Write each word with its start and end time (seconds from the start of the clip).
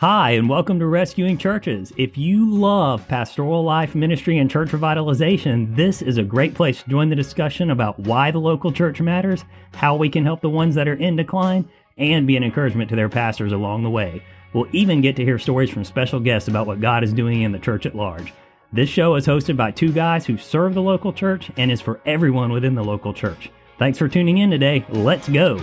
Hi, 0.00 0.32
and 0.32 0.46
welcome 0.46 0.78
to 0.80 0.86
Rescuing 0.86 1.38
Churches. 1.38 1.90
If 1.96 2.18
you 2.18 2.50
love 2.50 3.08
pastoral 3.08 3.64
life, 3.64 3.94
ministry, 3.94 4.36
and 4.36 4.50
church 4.50 4.68
revitalization, 4.68 5.74
this 5.74 6.02
is 6.02 6.18
a 6.18 6.22
great 6.22 6.52
place 6.52 6.82
to 6.82 6.90
join 6.90 7.08
the 7.08 7.16
discussion 7.16 7.70
about 7.70 7.98
why 8.00 8.30
the 8.30 8.38
local 8.38 8.70
church 8.70 9.00
matters, 9.00 9.46
how 9.72 9.96
we 9.96 10.10
can 10.10 10.22
help 10.22 10.42
the 10.42 10.50
ones 10.50 10.74
that 10.74 10.86
are 10.86 10.96
in 10.96 11.16
decline, 11.16 11.66
and 11.96 12.26
be 12.26 12.36
an 12.36 12.44
encouragement 12.44 12.90
to 12.90 12.96
their 12.96 13.08
pastors 13.08 13.52
along 13.52 13.84
the 13.84 13.88
way. 13.88 14.22
We'll 14.52 14.68
even 14.72 15.00
get 15.00 15.16
to 15.16 15.24
hear 15.24 15.38
stories 15.38 15.70
from 15.70 15.82
special 15.82 16.20
guests 16.20 16.46
about 16.46 16.66
what 16.66 16.82
God 16.82 17.02
is 17.02 17.14
doing 17.14 17.40
in 17.40 17.52
the 17.52 17.58
church 17.58 17.86
at 17.86 17.96
large. 17.96 18.34
This 18.74 18.90
show 18.90 19.14
is 19.14 19.26
hosted 19.26 19.56
by 19.56 19.70
two 19.70 19.92
guys 19.92 20.26
who 20.26 20.36
serve 20.36 20.74
the 20.74 20.82
local 20.82 21.10
church 21.14 21.50
and 21.56 21.72
is 21.72 21.80
for 21.80 22.02
everyone 22.04 22.52
within 22.52 22.74
the 22.74 22.84
local 22.84 23.14
church. 23.14 23.50
Thanks 23.78 23.96
for 23.96 24.08
tuning 24.08 24.36
in 24.36 24.50
today. 24.50 24.84
Let's 24.90 25.30
go. 25.30 25.58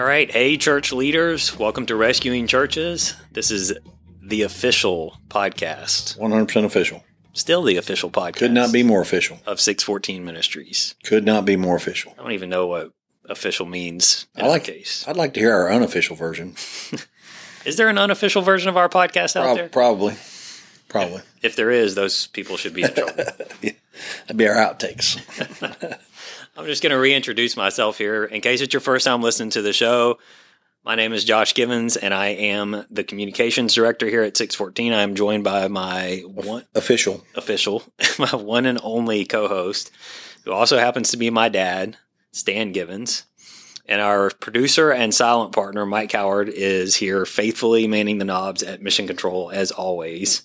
All 0.00 0.06
right. 0.06 0.30
Hey, 0.30 0.56
church 0.56 0.94
leaders. 0.94 1.58
Welcome 1.58 1.84
to 1.84 1.94
Rescuing 1.94 2.46
Churches. 2.46 3.14
This 3.32 3.50
is 3.50 3.74
the 4.22 4.40
official 4.44 5.18
podcast. 5.28 6.16
100% 6.16 6.64
official. 6.64 7.04
Still 7.34 7.62
the 7.62 7.76
official 7.76 8.10
podcast. 8.10 8.36
Could 8.36 8.52
not 8.52 8.72
be 8.72 8.82
more 8.82 9.02
official. 9.02 9.40
Of 9.44 9.60
614 9.60 10.24
Ministries. 10.24 10.94
Could 11.04 11.26
not 11.26 11.44
be 11.44 11.54
more 11.56 11.76
official. 11.76 12.14
I 12.18 12.22
don't 12.22 12.32
even 12.32 12.48
know 12.48 12.66
what 12.66 12.92
official 13.28 13.66
means 13.66 14.26
in 14.36 14.46
I 14.46 14.48
like 14.48 14.64
that 14.64 14.72
case. 14.72 15.04
I'd 15.06 15.18
like 15.18 15.34
to 15.34 15.40
hear 15.40 15.52
our 15.52 15.70
unofficial 15.70 16.16
version. 16.16 16.54
Is 17.66 17.76
there 17.76 17.90
an 17.90 17.98
unofficial 17.98 18.40
version 18.40 18.70
of 18.70 18.78
our 18.78 18.88
podcast 18.88 19.36
out 19.36 19.44
Prob- 19.44 19.56
there? 19.58 19.68
Probably. 19.68 20.16
Probably. 20.88 21.20
If 21.42 21.56
there 21.56 21.70
is, 21.70 21.94
those 21.94 22.26
people 22.28 22.56
should 22.56 22.72
be 22.72 22.84
in 22.84 22.94
trouble. 22.94 23.12
That'd 23.16 24.36
be 24.38 24.48
our 24.48 24.56
outtakes. 24.56 25.20
I'm 26.56 26.66
just 26.66 26.82
going 26.82 26.90
to 26.90 26.98
reintroduce 26.98 27.56
myself 27.56 27.96
here. 27.98 28.24
In 28.24 28.40
case 28.40 28.60
it's 28.60 28.74
your 28.74 28.80
first 28.80 29.04
time 29.04 29.22
listening 29.22 29.50
to 29.50 29.62
the 29.62 29.72
show, 29.72 30.18
my 30.84 30.94
name 30.94 31.12
is 31.12 31.24
Josh 31.24 31.54
Givens, 31.54 31.96
and 31.96 32.12
I 32.12 32.28
am 32.28 32.84
the 32.90 33.04
communications 33.04 33.72
director 33.72 34.06
here 34.08 34.22
at 34.22 34.36
614. 34.36 34.92
I'm 34.92 35.14
joined 35.14 35.44
by 35.44 35.68
my 35.68 36.22
one 36.26 36.64
Official. 36.74 37.24
official, 37.36 37.84
my 38.18 38.34
one 38.34 38.66
and 38.66 38.80
only 38.82 39.24
co-host, 39.24 39.90
who 40.44 40.52
also 40.52 40.78
happens 40.78 41.10
to 41.10 41.16
be 41.16 41.30
my 41.30 41.48
dad, 41.48 41.96
Stan 42.32 42.72
Givens. 42.72 43.24
And 43.86 44.00
our 44.00 44.30
producer 44.30 44.90
and 44.90 45.14
silent 45.14 45.52
partner, 45.52 45.86
Mike 45.86 46.12
Howard, 46.12 46.48
is 46.48 46.96
here 46.96 47.26
faithfully 47.26 47.86
manning 47.86 48.18
the 48.18 48.24
knobs 48.24 48.62
at 48.62 48.82
Mission 48.82 49.06
Control 49.06 49.50
as 49.50 49.70
always. 49.70 50.42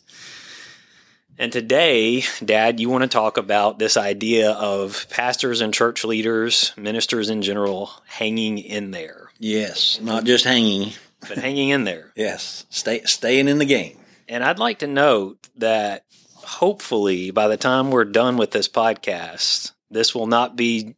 And 1.38 1.52
today, 1.52 2.24
Dad, 2.44 2.80
you 2.80 2.90
want 2.90 3.02
to 3.04 3.10
talk 3.10 3.38
about 3.38 3.78
this 3.78 3.98
idea 3.98 4.52
of 4.52 5.06
pastors 5.10 5.60
and 5.62 5.74
church 5.74 6.06
leaders, 6.06 6.72
ministers 6.78 7.30
in 7.30 7.42
general, 7.42 7.92
hanging 8.06 8.58
in 8.58 8.92
there, 8.92 9.32
Yes. 9.38 10.00
Not 10.02 10.24
just 10.24 10.46
hanging. 10.46 10.94
but 11.28 11.38
hanging 11.38 11.70
in 11.70 11.84
there. 11.84 12.14
Yes. 12.16 12.66
Stay 12.70 13.02
staying 13.04 13.48
in 13.50 13.58
the 13.58 13.66
game. 13.66 13.98
And 14.30 14.44
I'd 14.44 14.60
like 14.60 14.80
to 14.80 14.88
note 14.88 15.50
that 15.58 16.06
hopefully 16.36 17.32
by 17.32 17.48
the 17.50 17.58
time 17.58 17.92
we're 17.92 18.06
done 18.06 18.38
with 18.38 18.52
this 18.52 18.70
podcast, 18.70 19.72
this 19.92 20.16
will 20.16 20.28
not 20.28 20.56
be 20.56 20.96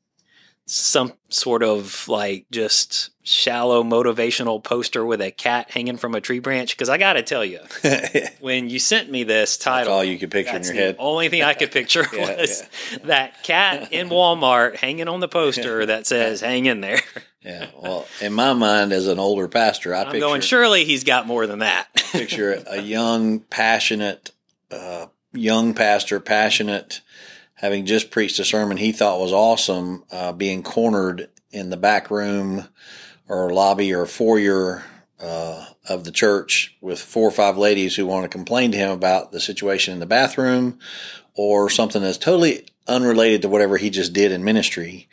some 0.69 1.13
sort 1.29 1.63
of 1.63 2.07
like 2.09 2.45
just 2.51 3.09
shallow 3.23 3.83
motivational 3.83 4.61
poster 4.61 5.05
with 5.05 5.21
a 5.21 5.31
cat 5.31 5.71
hanging 5.71 5.95
from 5.97 6.13
a 6.13 6.21
tree 6.21 6.39
branch. 6.39 6.75
Because 6.75 6.89
I 6.89 6.97
got 6.97 7.13
to 7.13 7.23
tell 7.23 7.43
you, 7.43 7.59
when 8.41 8.69
you 8.69 8.77
sent 8.77 9.09
me 9.09 9.23
this 9.23 9.57
title, 9.57 9.93
all 9.93 10.03
you 10.03 10.19
could 10.19 10.29
picture 10.29 10.57
in 10.57 10.63
your 10.63 10.73
the 10.73 10.79
head. 10.79 10.95
only 10.99 11.29
thing 11.29 11.41
I 11.41 11.53
could 11.53 11.71
picture 11.71 12.05
Yeah, 12.13 12.35
was 12.37 12.63
that 13.05 13.43
cat 13.43 13.91
in 13.93 14.09
Walmart 14.09 14.75
hanging 14.75 15.07
on 15.07 15.21
the 15.21 15.27
poster 15.29 15.85
that 15.85 16.05
says 16.05 16.41
"Hang 16.41 16.65
in 16.65 16.81
there." 16.81 16.99
Yeah. 17.41 17.67
Well, 17.81 18.05
in 18.21 18.33
my 18.33 18.51
mind, 18.51 18.91
as 18.91 19.07
an 19.07 19.19
older 19.19 19.47
pastor, 19.47 19.95
I 19.95 20.01
I'm 20.01 20.05
picture, 20.07 20.19
going. 20.19 20.41
Surely 20.41 20.83
he's 20.83 21.05
got 21.05 21.25
more 21.27 21.47
than 21.47 21.59
that. 21.59 21.87
picture 22.11 22.61
a 22.67 22.81
young, 22.81 23.39
passionate, 23.39 24.31
uh, 24.69 25.05
young 25.31 25.73
pastor, 25.73 26.19
passionate, 26.19 26.99
having 27.57 27.85
just 27.85 28.11
preached 28.11 28.39
a 28.39 28.45
sermon 28.45 28.77
he 28.77 28.91
thought 28.91 29.19
was 29.19 29.33
awesome, 29.33 30.03
uh, 30.11 30.31
being 30.31 30.63
cornered 30.63 31.29
in 31.51 31.69
the 31.69 31.77
back 31.77 32.09
room 32.09 32.67
or 33.27 33.51
lobby 33.51 33.93
or 33.93 34.05
foyer 34.05 34.83
uh, 35.19 35.65
of 35.89 36.03
the 36.03 36.11
church 36.11 36.75
with 36.81 36.99
four 36.99 37.27
or 37.27 37.31
five 37.31 37.57
ladies 37.57 37.95
who 37.95 38.05
want 38.05 38.23
to 38.23 38.29
complain 38.29 38.71
to 38.71 38.77
him 38.77 38.91
about 38.91 39.31
the 39.31 39.39
situation 39.39 39.93
in 39.93 39.99
the 39.99 40.05
bathroom 40.05 40.77
or 41.33 41.69
something 41.69 42.01
that's 42.01 42.17
totally 42.17 42.65
unrelated 42.87 43.41
to 43.43 43.49
whatever 43.49 43.77
he 43.77 43.89
just 43.89 44.13
did 44.13 44.31
in 44.31 44.43
ministry. 44.43 45.07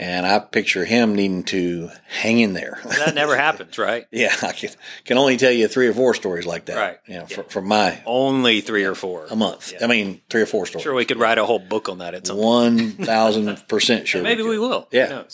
And 0.00 0.24
I 0.24 0.38
picture 0.38 0.84
him 0.84 1.16
needing 1.16 1.42
to 1.44 1.90
hang 2.06 2.38
in 2.38 2.52
there. 2.52 2.78
that 2.84 3.16
never 3.16 3.36
happens, 3.36 3.78
right? 3.88 4.06
Yeah, 4.12 4.32
I 4.42 4.52
can, 4.52 4.70
can 5.04 5.18
only 5.18 5.36
tell 5.36 5.50
you 5.50 5.66
three 5.66 5.88
or 5.88 5.92
four 5.92 6.14
stories 6.14 6.46
like 6.46 6.66
that. 6.66 6.76
Right. 6.76 6.98
You 7.06 7.14
know, 7.18 7.26
fr- 7.26 7.42
from 7.42 7.66
my 7.66 8.00
Only 8.06 8.60
three 8.60 8.84
or 8.84 8.94
four 8.94 9.26
a 9.28 9.34
month. 9.34 9.72
Yeah. 9.72 9.84
I 9.84 9.88
mean, 9.88 10.20
three 10.30 10.42
or 10.42 10.46
four 10.46 10.66
stories. 10.66 10.84
Sure, 10.84 10.94
we 10.94 11.04
could 11.04 11.18
write 11.18 11.38
a 11.38 11.44
whole 11.44 11.58
book 11.58 11.88
on 11.88 11.98
that 11.98 12.14
at 12.14 12.28
some. 12.28 12.36
One 12.36 12.92
thousand 12.92 13.66
percent 13.66 14.06
sure. 14.08 14.22
Maybe 14.22 14.42
we 14.44 14.50
could. 14.50 14.60
will. 14.60 14.88
Yeah. 14.92 15.24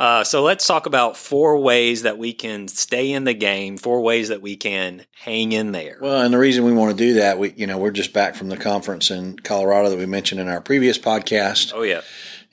Uh, 0.00 0.24
so 0.24 0.42
let's 0.42 0.66
talk 0.66 0.86
about 0.86 1.14
four 1.14 1.58
ways 1.58 2.04
that 2.04 2.16
we 2.16 2.32
can 2.32 2.68
stay 2.68 3.12
in 3.12 3.24
the 3.24 3.34
game. 3.34 3.76
Four 3.76 4.00
ways 4.00 4.28
that 4.30 4.40
we 4.40 4.56
can 4.56 5.04
hang 5.12 5.52
in 5.52 5.72
there. 5.72 5.98
Well, 6.00 6.22
and 6.22 6.32
the 6.32 6.38
reason 6.38 6.64
we 6.64 6.72
want 6.72 6.96
to 6.96 6.96
do 6.96 7.14
that, 7.14 7.38
we 7.38 7.52
you 7.52 7.66
know, 7.66 7.76
we're 7.76 7.90
just 7.90 8.14
back 8.14 8.34
from 8.34 8.48
the 8.48 8.56
conference 8.56 9.10
in 9.10 9.38
Colorado 9.38 9.90
that 9.90 9.98
we 9.98 10.06
mentioned 10.06 10.40
in 10.40 10.48
our 10.48 10.62
previous 10.62 10.98
podcast, 10.98 11.72
oh 11.74 11.82
yeah, 11.82 12.00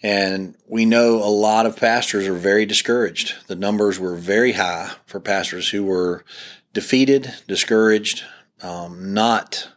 and 0.03 0.55
we 0.67 0.85
know 0.85 1.23
a 1.23 1.31
lot 1.31 1.65
of 1.65 1.77
pastors 1.77 2.27
are 2.27 2.33
very 2.33 2.65
discouraged. 2.65 3.35
The 3.47 3.55
numbers 3.55 3.97
were 3.97 4.15
very 4.15 4.51
high 4.51 4.91
for 5.05 5.21
pastors 5.21 5.69
who 5.69 5.85
were 5.85 6.25
defeated, 6.73 7.33
discouraged, 7.47 8.23
um, 8.61 9.13
not 9.13 9.69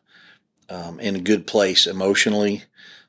um, 0.69 0.99
in 0.99 1.15
a 1.15 1.21
good 1.21 1.47
place 1.47 1.87
emotionally. 1.87 2.65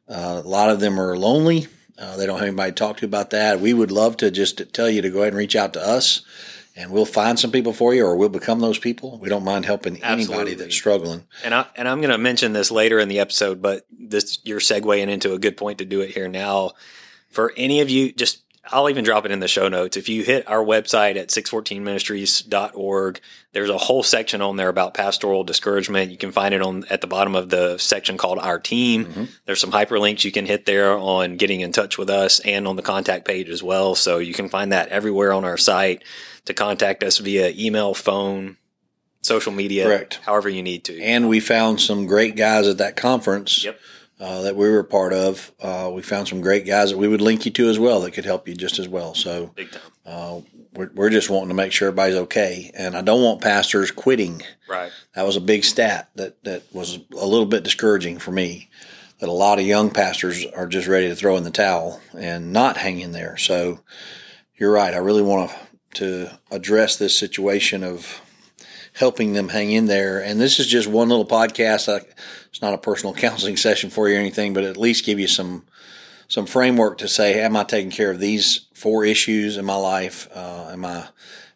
Uh, 0.08 0.40
a 0.46 0.48
lot 0.48 0.70
of 0.70 0.80
them 0.80 1.00
are 1.02 1.18
lonely. 1.18 1.66
Uh, 2.02 2.18
they 2.18 2.26
don't 2.26 2.40
have 2.40 2.48
anybody 2.48 2.72
to 2.72 2.76
talk 2.76 2.98
to 2.98 3.06
about 3.06 3.30
that. 3.30 3.60
We 3.60 3.74
would 3.74 3.92
love 3.92 4.18
to 4.18 4.32
just 4.32 4.74
tell 4.74 4.90
you 4.90 5.04
to 5.04 5.10
go 5.12 5.20
ahead 5.20 5.34
and 5.34 5.38
reach 5.38 5.56
out 5.56 5.74
to 5.74 5.82
us, 5.82 6.24
and 6.76 6.92
we'll 6.92 7.06
find 7.06 7.40
some 7.40 7.52
people 7.52 7.74
for 7.74 7.94
you, 7.94 8.04
or 8.04 8.16
we'll 8.16 8.28
become 8.30 8.60
those 8.60 8.80
people. 8.80 9.20
We 9.20 9.30
don't 9.30 9.44
mind 9.44 9.66
helping 9.66 10.02
anybody 10.04 10.56
that's 10.56 10.74
struggling. 10.74 11.28
and 11.44 11.54
I 11.54 11.68
and 11.76 11.88
I'm 11.88 12.02
going 12.02 12.10
to 12.10 12.18
mention 12.18 12.54
this 12.54 12.72
later 12.72 13.00
in 13.00 13.08
the 13.08 13.20
episode, 13.20 13.62
but 13.62 13.86
this 13.92 14.40
you're 14.44 14.60
segueing 14.60 15.10
into 15.10 15.34
a 15.34 15.40
good 15.40 15.58
point 15.58 15.78
to 15.78 15.86
do 15.86 16.02
it 16.02 16.10
here 16.10 16.28
now. 16.28 16.72
For 17.30 17.54
any 17.56 17.82
of 17.82 17.90
you, 17.90 18.12
just 18.12 18.41
I'll 18.70 18.90
even 18.90 19.04
drop 19.04 19.26
it 19.26 19.32
in 19.32 19.40
the 19.40 19.48
show 19.48 19.70
notes. 19.70 19.98
If 19.98 20.08
you 20.08 20.24
hit 20.24 20.48
our 20.48 20.64
website 20.64 21.16
at 21.16 21.30
614ministries.org, 21.30 23.20
there's 23.54 23.70
a 23.70 23.78
whole 23.78 24.04
section 24.04 24.42
on 24.42 24.56
there 24.56 24.70
about 24.70 24.94
pastoral 24.94 25.44
discouragement. 25.44 26.12
You 26.12 26.18
can 26.18 26.32
find 26.32 26.54
it 26.54 26.62
on 26.62 26.86
at 26.90 27.02
the 27.02 27.08
bottom 27.08 27.36
of 27.36 27.50
the 27.50 27.78
section 27.80 28.18
called 28.18 28.38
Our 28.40 28.60
Team. 28.60 29.06
Mm-hmm. 29.06 29.24
There's 29.46 29.60
some 29.60 29.72
hyperlinks 29.72 30.24
you 30.24 30.32
can 30.32 30.46
hit 30.46 30.66
there 30.66 30.96
on 30.96 31.38
getting 31.38 31.62
in 31.62 31.72
touch 31.72 31.98
with 31.98 32.10
us 32.10 32.40
and 32.42 32.68
on 32.68 32.76
the 32.76 32.84
contact 32.84 33.26
page 33.26 33.50
as 33.50 33.64
well. 33.64 33.96
So 33.96 34.20
you 34.20 34.34
can 34.34 34.48
find 34.50 34.72
that 34.72 34.90
everywhere 34.90 35.34
on 35.34 35.44
our 35.44 35.58
site 35.58 36.04
to 36.46 36.54
contact 36.54 37.04
us 37.04 37.18
via 37.18 37.52
email, 37.58 37.94
phone, 37.94 38.58
social 39.22 39.52
media, 39.52 39.86
Correct. 39.86 40.20
however 40.24 40.50
you 40.50 40.64
need 40.64 40.84
to. 40.86 41.02
And 41.02 41.28
we 41.30 41.40
found 41.40 41.82
some 41.82 42.06
great 42.06 42.36
guys 42.36 42.68
at 42.68 42.78
that 42.80 42.96
conference 42.96 43.64
Yep. 43.64 43.80
Uh, 44.22 44.44
that 44.44 44.56
we 44.56 44.70
were 44.70 44.84
part 44.84 45.12
of. 45.12 45.52
Uh, 45.60 45.90
we 45.94 46.02
found 46.02 46.28
some 46.28 46.42
great 46.42 46.66
guys 46.66 46.92
that 46.92 46.98
we 46.98 47.08
would 47.08 47.22
link 47.22 47.46
you 47.46 47.52
to 47.52 47.68
as 47.70 47.80
well 47.80 48.00
that 48.02 48.12
could 48.12 48.24
help 48.26 48.48
you 48.48 48.56
just 48.56 48.80
as 48.80 48.88
well. 48.88 49.14
So 49.16 49.52
Big 49.56 49.72
time. 49.72 49.82
uh, 50.06 50.42
we're, 50.74 50.92
we're 50.94 51.10
just 51.10 51.30
wanting 51.30 51.50
to 51.50 51.56
make 51.56 51.72
sure 51.72 51.88
everybody's 51.88 52.16
okay. 52.16 52.72
And 52.78 52.96
I 52.96 53.02
don't 53.02 53.24
want 53.24 53.42
pastors 53.42 53.92
quitting. 53.92 54.44
Right. 54.70 54.92
That 55.16 55.26
was 55.26 55.36
a 55.36 55.42
big 55.42 55.66
stat 55.66 56.10
that, 56.16 56.42
that 56.44 56.64
was 56.72 57.00
a 57.18 57.26
little 57.26 57.48
bit 57.48 57.64
discouraging 57.64 58.20
for 58.20 58.32
me. 58.32 58.70
That 59.20 59.30
a 59.30 59.34
lot 59.34 59.60
of 59.60 59.66
young 59.66 59.92
pastors 59.92 60.46
are 60.46 60.66
just 60.66 60.88
ready 60.88 61.08
to 61.10 61.16
throw 61.16 61.36
in 61.38 61.44
the 61.44 61.52
towel 61.52 62.00
and 62.18 62.54
not 62.54 62.78
hang 62.78 63.00
in 63.00 63.12
there. 63.12 63.38
So 63.38 63.82
you're 64.56 64.72
right. 64.72 64.94
I 64.94 64.98
really 64.98 65.22
want 65.22 65.50
to 65.50 65.58
to 65.94 66.30
address 66.50 66.96
this 66.96 67.18
situation 67.18 67.84
of 67.84 68.22
helping 68.94 69.34
them 69.34 69.50
hang 69.50 69.72
in 69.72 69.86
there. 69.86 70.24
And 70.24 70.40
this 70.40 70.60
is 70.60 70.68
just 70.68 70.88
one 70.88 71.10
little 71.10 71.26
podcast. 71.26 72.04
It's 72.50 72.62
not 72.62 72.74
a 72.74 72.78
personal 72.78 73.14
counseling 73.16 73.58
session 73.58 73.90
for 73.90 74.10
you 74.10 74.16
or 74.16 74.20
anything, 74.20 74.54
but 74.54 74.64
at 74.64 74.78
least 74.78 75.06
give 75.06 75.20
you 75.20 75.28
some 75.28 75.66
some 76.28 76.46
framework 76.46 76.98
to 77.00 77.10
say, 77.10 77.42
am 77.42 77.58
I 77.58 77.66
taking 77.66 77.92
care 77.92 78.10
of 78.10 78.20
these 78.20 78.68
four 78.74 79.04
issues 79.04 79.58
in 79.58 79.66
my 79.66 79.76
life? 79.76 80.30
Uh, 80.34 80.70
am 80.72 80.86
I 80.86 81.08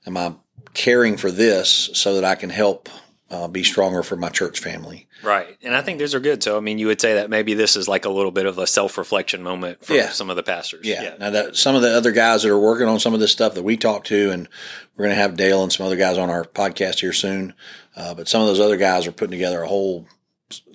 am 0.06 0.18
I 0.18 0.36
caring 0.74 1.16
for 1.16 1.32
this 1.32 1.90
so 1.94 2.16
that 2.16 2.26
I 2.26 2.36
can 2.36 2.50
help 2.50 2.90
uh, 3.36 3.48
be 3.48 3.64
stronger 3.64 4.02
for 4.04 4.16
my 4.16 4.30
church 4.30 4.60
family. 4.60 5.08
Right. 5.24 5.58
And 5.64 5.76
I 5.76 5.82
think 5.82 6.00
those 6.00 6.14
are 6.16 6.20
good. 6.20 6.42
So, 6.44 6.56
I 6.58 6.60
mean, 6.60 6.78
you 6.78 6.88
would 6.88 7.02
say 7.02 7.16
that 7.16 7.30
maybe 7.30 7.54
this 7.54 7.76
is 7.76 7.88
like 7.88 8.06
a 8.06 8.10
little 8.10 8.32
bit 8.32 8.46
of 8.46 8.58
a 8.58 8.66
self 8.68 8.98
reflection 8.98 9.44
moment 9.44 9.84
for 9.84 9.94
Yeah. 9.94 10.10
some 10.10 10.30
of 10.30 10.36
the 10.36 10.44
pastors. 10.44 10.86
Yeah. 10.86 11.16
Now 11.20 11.30
that 11.32 11.56
some 11.56 11.76
of 11.76 11.82
the 11.82 11.96
other 11.96 12.12
guys 12.12 12.44
that 12.44 12.52
are 12.52 12.60
working 12.60 12.88
on 12.88 13.00
some 13.00 13.14
of 13.14 13.20
this 13.20 13.32
stuff 13.32 13.56
that 13.56 13.64
we 13.64 13.78
talked 13.78 14.08
to, 14.08 14.32
and 14.32 14.48
we're 14.96 15.06
going 15.06 15.16
to 15.16 15.22
have 15.22 15.36
Dale 15.36 15.64
and 15.64 15.74
some 15.74 15.86
other 15.86 15.96
guys 15.98 16.18
on 16.18 16.30
our 16.30 16.44
podcast 16.46 17.00
here 17.02 17.14
soon. 17.14 17.54
Uh, 17.96 18.14
but 18.14 18.28
some 18.28 18.42
of 18.42 18.48
those 18.48 18.60
other 18.60 18.78
guys 18.78 19.08
are 19.08 19.12
putting 19.12 19.32
together 19.32 19.62
a 19.64 19.68
whole 19.68 20.06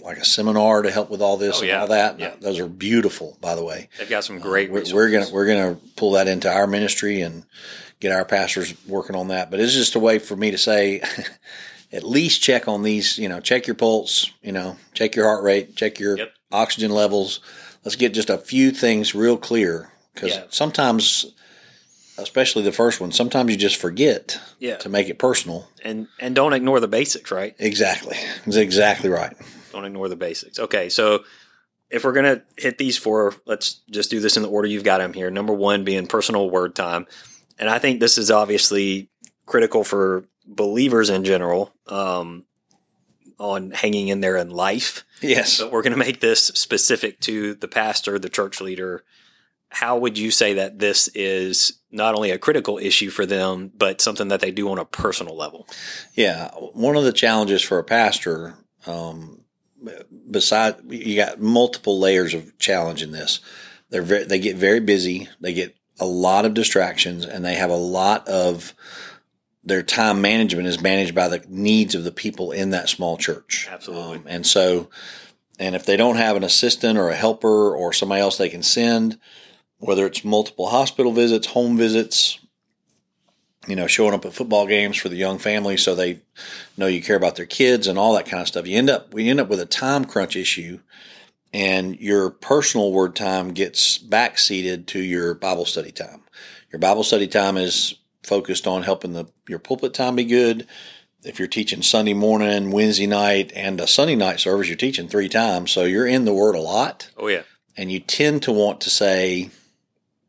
like 0.02 0.16
a 0.16 0.24
seminar 0.24 0.82
to 0.82 0.90
help 0.90 1.10
with 1.10 1.22
all 1.22 1.36
this 1.36 1.58
Oh, 1.58 1.60
and 1.60 1.68
yeah. 1.68 1.80
all 1.82 1.86
that. 1.88 2.18
Yeah. 2.18 2.34
Those 2.40 2.58
are 2.58 2.66
beautiful, 2.66 3.38
by 3.40 3.54
the 3.54 3.62
way. 3.64 3.88
They've 3.98 4.10
got 4.10 4.24
some 4.24 4.40
great 4.40 4.68
Uh, 4.70 4.72
we're, 4.72 4.94
we're 4.94 5.10
gonna 5.10 5.30
we're 5.32 5.46
gonna 5.46 5.76
pull 5.96 6.12
that 6.12 6.26
into 6.26 6.50
our 6.50 6.66
ministry 6.66 7.20
and 7.20 7.44
get 8.00 8.10
our 8.10 8.24
pastors 8.24 8.74
working 8.88 9.14
on 9.14 9.28
that. 9.28 9.50
But 9.50 9.60
it's 9.60 9.72
just 9.74 9.94
a 9.94 10.00
way 10.00 10.18
for 10.18 10.34
me 10.34 10.50
to 10.50 10.58
say, 10.58 11.02
at 11.92 12.04
least 12.04 12.42
check 12.42 12.68
on 12.68 12.82
these. 12.82 13.18
You 13.18 13.28
know, 13.28 13.40
check 13.40 13.66
your 13.66 13.76
pulse. 13.76 14.30
You 14.42 14.52
know, 14.52 14.76
check 14.94 15.14
your 15.16 15.26
heart 15.26 15.42
rate. 15.44 15.76
Check 15.76 15.98
your 15.98 16.18
Yep. 16.18 16.32
oxygen 16.52 16.90
levels. 16.92 17.40
Let's 17.84 17.96
get 17.96 18.12
just 18.14 18.30
a 18.30 18.38
few 18.38 18.70
things 18.72 19.14
real 19.14 19.36
clear 19.36 19.90
because 20.14 20.30
Yeah. 20.30 20.44
sometimes, 20.50 21.26
especially 22.18 22.62
the 22.62 22.72
first 22.72 23.00
one, 23.00 23.12
sometimes 23.12 23.50
you 23.50 23.56
just 23.56 23.76
forget 23.76 24.38
Yeah. 24.58 24.76
to 24.76 24.88
make 24.88 25.08
it 25.08 25.18
personal. 25.18 25.68
And, 25.82 26.08
and 26.18 26.34
don't 26.34 26.52
ignore 26.52 26.80
the 26.80 26.88
basics, 26.88 27.30
right? 27.30 27.54
Exactly, 27.58 28.16
that's 28.44 28.56
exactly 28.56 29.08
right. 29.08 29.34
Don't 29.72 29.84
ignore 29.84 30.08
the 30.08 30.16
basics. 30.16 30.58
Okay, 30.58 30.88
so 30.90 31.24
if 31.90 32.04
we're 32.04 32.12
gonna 32.12 32.42
hit 32.56 32.76
these 32.78 32.96
four, 32.98 33.34
let's 33.46 33.80
just 33.90 34.10
do 34.10 34.20
this 34.20 34.36
in 34.36 34.42
the 34.42 34.48
order 34.48 34.68
you've 34.68 34.84
got 34.84 34.98
them 34.98 35.12
here. 35.14 35.30
Number 35.30 35.52
one 35.54 35.84
being 35.84 36.06
personal 36.06 36.50
word 36.50 36.74
time, 36.74 37.06
and 37.58 37.70
I 37.70 37.78
think 37.78 38.00
this 38.00 38.18
is 38.18 38.30
obviously 38.30 39.08
critical 39.46 39.82
for 39.84 40.24
believers 40.46 41.10
in 41.10 41.24
general 41.24 41.72
um, 41.86 42.44
on 43.38 43.70
hanging 43.70 44.08
in 44.08 44.20
there 44.20 44.36
in 44.36 44.50
life. 44.50 45.04
Yes. 45.20 45.60
But 45.60 45.72
we're 45.72 45.82
going 45.82 45.92
to 45.92 45.98
make 45.98 46.20
this 46.20 46.46
specific 46.46 47.20
to 47.20 47.54
the 47.54 47.68
pastor, 47.68 48.18
the 48.18 48.28
church 48.28 48.60
leader. 48.60 49.04
How 49.68 49.98
would 49.98 50.18
you 50.18 50.30
say 50.30 50.54
that 50.54 50.78
this 50.78 51.08
is 51.08 51.78
not 51.92 52.14
only 52.14 52.30
a 52.30 52.38
critical 52.38 52.78
issue 52.78 53.10
for 53.10 53.24
them, 53.24 53.70
but 53.76 54.00
something 54.00 54.28
that 54.28 54.40
they 54.40 54.50
do 54.50 54.70
on 54.70 54.78
a 54.78 54.84
personal 54.84 55.36
level? 55.36 55.68
Yeah, 56.14 56.50
one 56.50 56.96
of 56.96 57.04
the 57.04 57.12
challenges 57.12 57.62
for 57.62 57.78
a 57.78 57.84
pastor, 57.84 58.54
um, 58.86 59.44
beside 60.30 60.76
you 60.88 61.16
got 61.16 61.40
multiple 61.40 61.98
layers 62.00 62.34
of 62.34 62.58
challenge 62.58 63.02
in 63.02 63.12
this. 63.12 63.40
They're 63.90 64.02
very, 64.02 64.24
they 64.24 64.38
get 64.38 64.56
very 64.56 64.80
busy. 64.80 65.28
They 65.40 65.52
get 65.52 65.76
a 65.98 66.06
lot 66.06 66.44
of 66.44 66.54
distractions, 66.54 67.24
and 67.24 67.44
they 67.44 67.54
have 67.54 67.70
a 67.70 67.76
lot 67.76 68.26
of 68.26 68.74
their 69.62 69.82
time 69.82 70.20
management 70.20 70.66
is 70.66 70.80
managed 70.80 71.14
by 71.14 71.28
the 71.28 71.44
needs 71.48 71.94
of 71.94 72.04
the 72.04 72.12
people 72.12 72.52
in 72.52 72.70
that 72.70 72.88
small 72.88 73.16
church. 73.16 73.68
Absolutely. 73.70 74.18
Um, 74.18 74.24
and 74.26 74.46
so, 74.46 74.88
and 75.58 75.74
if 75.74 75.84
they 75.84 75.96
don't 75.96 76.16
have 76.16 76.36
an 76.36 76.44
assistant 76.44 76.98
or 76.98 77.10
a 77.10 77.14
helper 77.14 77.74
or 77.74 77.92
somebody 77.92 78.20
else 78.20 78.38
they 78.38 78.48
can 78.48 78.62
send, 78.62 79.18
whether 79.78 80.06
it's 80.06 80.24
multiple 80.24 80.68
hospital 80.68 81.12
visits, 81.12 81.48
home 81.48 81.76
visits, 81.76 82.38
you 83.66 83.76
know, 83.76 83.86
showing 83.86 84.14
up 84.14 84.24
at 84.24 84.32
football 84.32 84.66
games 84.66 84.96
for 84.96 85.10
the 85.10 85.16
young 85.16 85.38
family 85.38 85.76
so 85.76 85.94
they 85.94 86.22
know 86.76 86.86
you 86.86 87.02
care 87.02 87.16
about 87.16 87.36
their 87.36 87.46
kids 87.46 87.86
and 87.86 87.98
all 87.98 88.14
that 88.14 88.26
kind 88.26 88.40
of 88.40 88.48
stuff. 88.48 88.66
You 88.66 88.78
end 88.78 88.88
up 88.88 89.12
we 89.12 89.28
end 89.28 89.40
up 89.40 89.48
with 89.48 89.60
a 89.60 89.66
time 89.66 90.06
crunch 90.06 90.36
issue 90.36 90.80
and 91.52 91.98
your 91.98 92.30
personal 92.30 92.92
word 92.92 93.16
time 93.16 93.52
gets 93.52 93.98
backseated 93.98 94.86
to 94.86 95.00
your 95.00 95.34
Bible 95.34 95.66
study 95.66 95.92
time. 95.92 96.22
Your 96.72 96.78
Bible 96.78 97.04
study 97.04 97.26
time 97.26 97.56
is 97.56 97.96
focused 98.22 98.66
on 98.66 98.82
helping 98.82 99.12
the 99.12 99.26
your 99.48 99.58
pulpit 99.58 99.94
time 99.94 100.16
be 100.16 100.24
good. 100.24 100.66
If 101.22 101.38
you're 101.38 101.48
teaching 101.48 101.82
Sunday 101.82 102.14
morning, 102.14 102.70
Wednesday 102.70 103.06
night, 103.06 103.52
and 103.54 103.80
a 103.80 103.86
Sunday 103.86 104.16
night 104.16 104.40
service, 104.40 104.68
you're 104.68 104.76
teaching 104.76 105.08
three 105.08 105.28
times. 105.28 105.70
So 105.70 105.84
you're 105.84 106.06
in 106.06 106.24
the 106.24 106.34
word 106.34 106.54
a 106.54 106.60
lot 106.60 107.10
Oh 107.16 107.28
yeah, 107.28 107.42
and 107.76 107.90
you 107.90 108.00
tend 108.00 108.42
to 108.44 108.52
want 108.52 108.80
to 108.82 108.90
say, 108.90 109.50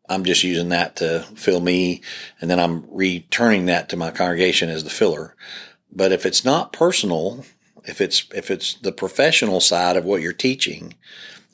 I'm 0.10 0.26
just 0.26 0.44
using 0.44 0.70
that 0.70 0.98
to 0.98 1.22
fill 1.36 1.62
me, 1.62 2.02
and 2.40 2.50
then 2.50 2.60
I'm 2.60 2.86
returning 2.92 3.66
that 3.68 3.90
to 3.90 3.98
my 3.98 4.12
congregation 4.12 4.70
as 4.70 4.84
the 4.84 4.90
filler. 4.90 5.36
But 5.92 6.12
if 6.12 6.26
it's 6.26 6.46
not 6.46 6.74
personal, 6.74 7.46
if 7.86 8.02
it's 8.02 8.26
if 8.34 8.52
it's 8.52 8.76
the 8.76 8.92
professional 8.92 9.62
side 9.62 9.98
of 9.98 10.06
what 10.06 10.22
you're 10.22 10.34
teaching, 10.34 10.96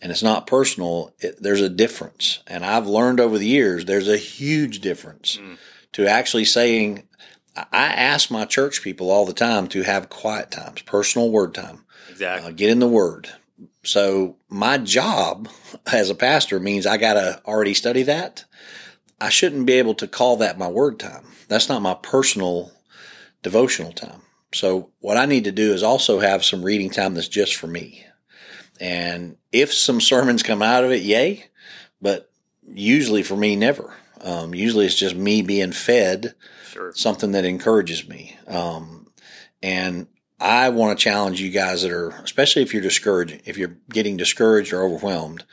and 0.02 0.12
it's 0.12 0.24
not 0.24 0.48
personal, 0.48 1.14
it, 1.20 1.42
there's 1.42 1.62
a 1.62 1.70
difference. 1.70 2.40
And 2.48 2.66
I've 2.66 2.88
learned 2.88 3.20
over 3.20 3.38
the 3.38 3.48
years 3.48 3.86
there's 3.86 4.10
a 4.10 4.18
huge 4.18 4.80
difference 4.80 5.38
mm. 5.38 5.58
To 5.94 6.08
actually 6.08 6.46
saying. 6.46 7.04
I 7.56 7.88
ask 7.88 8.30
my 8.30 8.46
church 8.46 8.84
people 8.84 9.10
all 9.10 9.26
the 9.26 9.34
time 9.34 9.66
to 9.70 9.82
have 9.82 10.10
quiet 10.10 10.52
times, 10.52 10.84
personal 10.84 11.32
word 11.32 11.56
time 11.56 11.86
exactly. 12.18 12.50
uh, 12.50 12.54
get 12.54 12.70
in 12.70 12.80
the 12.80 12.88
word. 12.88 13.30
So 13.84 14.38
my 14.50 14.78
job 14.78 15.50
as 15.92 16.10
a 16.10 16.16
pastor 16.16 16.60
means 16.60 16.86
I 16.86 16.98
got 16.98 17.14
to 17.14 17.42
already 17.46 17.74
study 17.74 18.04
that. 18.04 18.46
I 19.20 19.30
shouldn't 19.30 19.66
be 19.66 19.74
able 19.74 19.96
to 19.96 20.08
call 20.08 20.38
that 20.38 20.60
my 20.60 20.68
word 20.68 21.00
time. 21.00 21.26
That's 21.48 21.70
not 21.70 21.82
my 21.82 21.96
personal 21.96 22.72
devotional 23.42 23.92
time. 23.92 24.22
So 24.54 24.92
what 25.00 25.18
I 25.18 25.26
need 25.26 25.46
to 25.46 25.52
do 25.52 25.74
is 25.74 25.84
also 25.84 26.20
have 26.20 26.46
some 26.46 26.64
reading 26.64 26.90
time 26.90 27.16
that's 27.16 27.28
just 27.28 27.56
for 27.56 27.68
me. 27.68 28.06
And 28.80 29.38
if 29.52 29.74
some 29.74 30.02
sermons 30.02 30.44
come 30.44 30.62
out 30.62 30.84
of 30.84 30.92
it, 30.92 31.02
yay. 31.02 31.46
But 32.02 32.30
usually 32.68 33.24
for 33.24 33.36
me, 33.36 33.56
never. 33.56 33.96
Um, 34.22 34.54
usually 34.54 34.86
it's 34.86 34.96
just 34.96 35.16
me 35.16 35.42
being 35.42 35.72
fed 35.72 36.36
sure. 36.72 36.94
something 36.94 37.32
that 37.32 37.46
encourages 37.46 38.08
me. 38.08 38.38
Um, 38.48 39.08
and 39.62 40.08
I 40.40 40.70
want 40.70 40.98
to 40.98 41.04
challenge 41.04 41.42
you 41.42 41.50
guys 41.50 41.82
that 41.82 41.92
are, 41.92 42.10
especially 42.10 42.62
if 42.62 42.74
you're 42.74 42.84
discouraged, 42.84 43.42
if 43.46 43.58
you're 43.58 43.78
getting 43.90 44.18
discouraged 44.18 44.72
or 44.72 44.84
overwhelmed, 44.84 45.44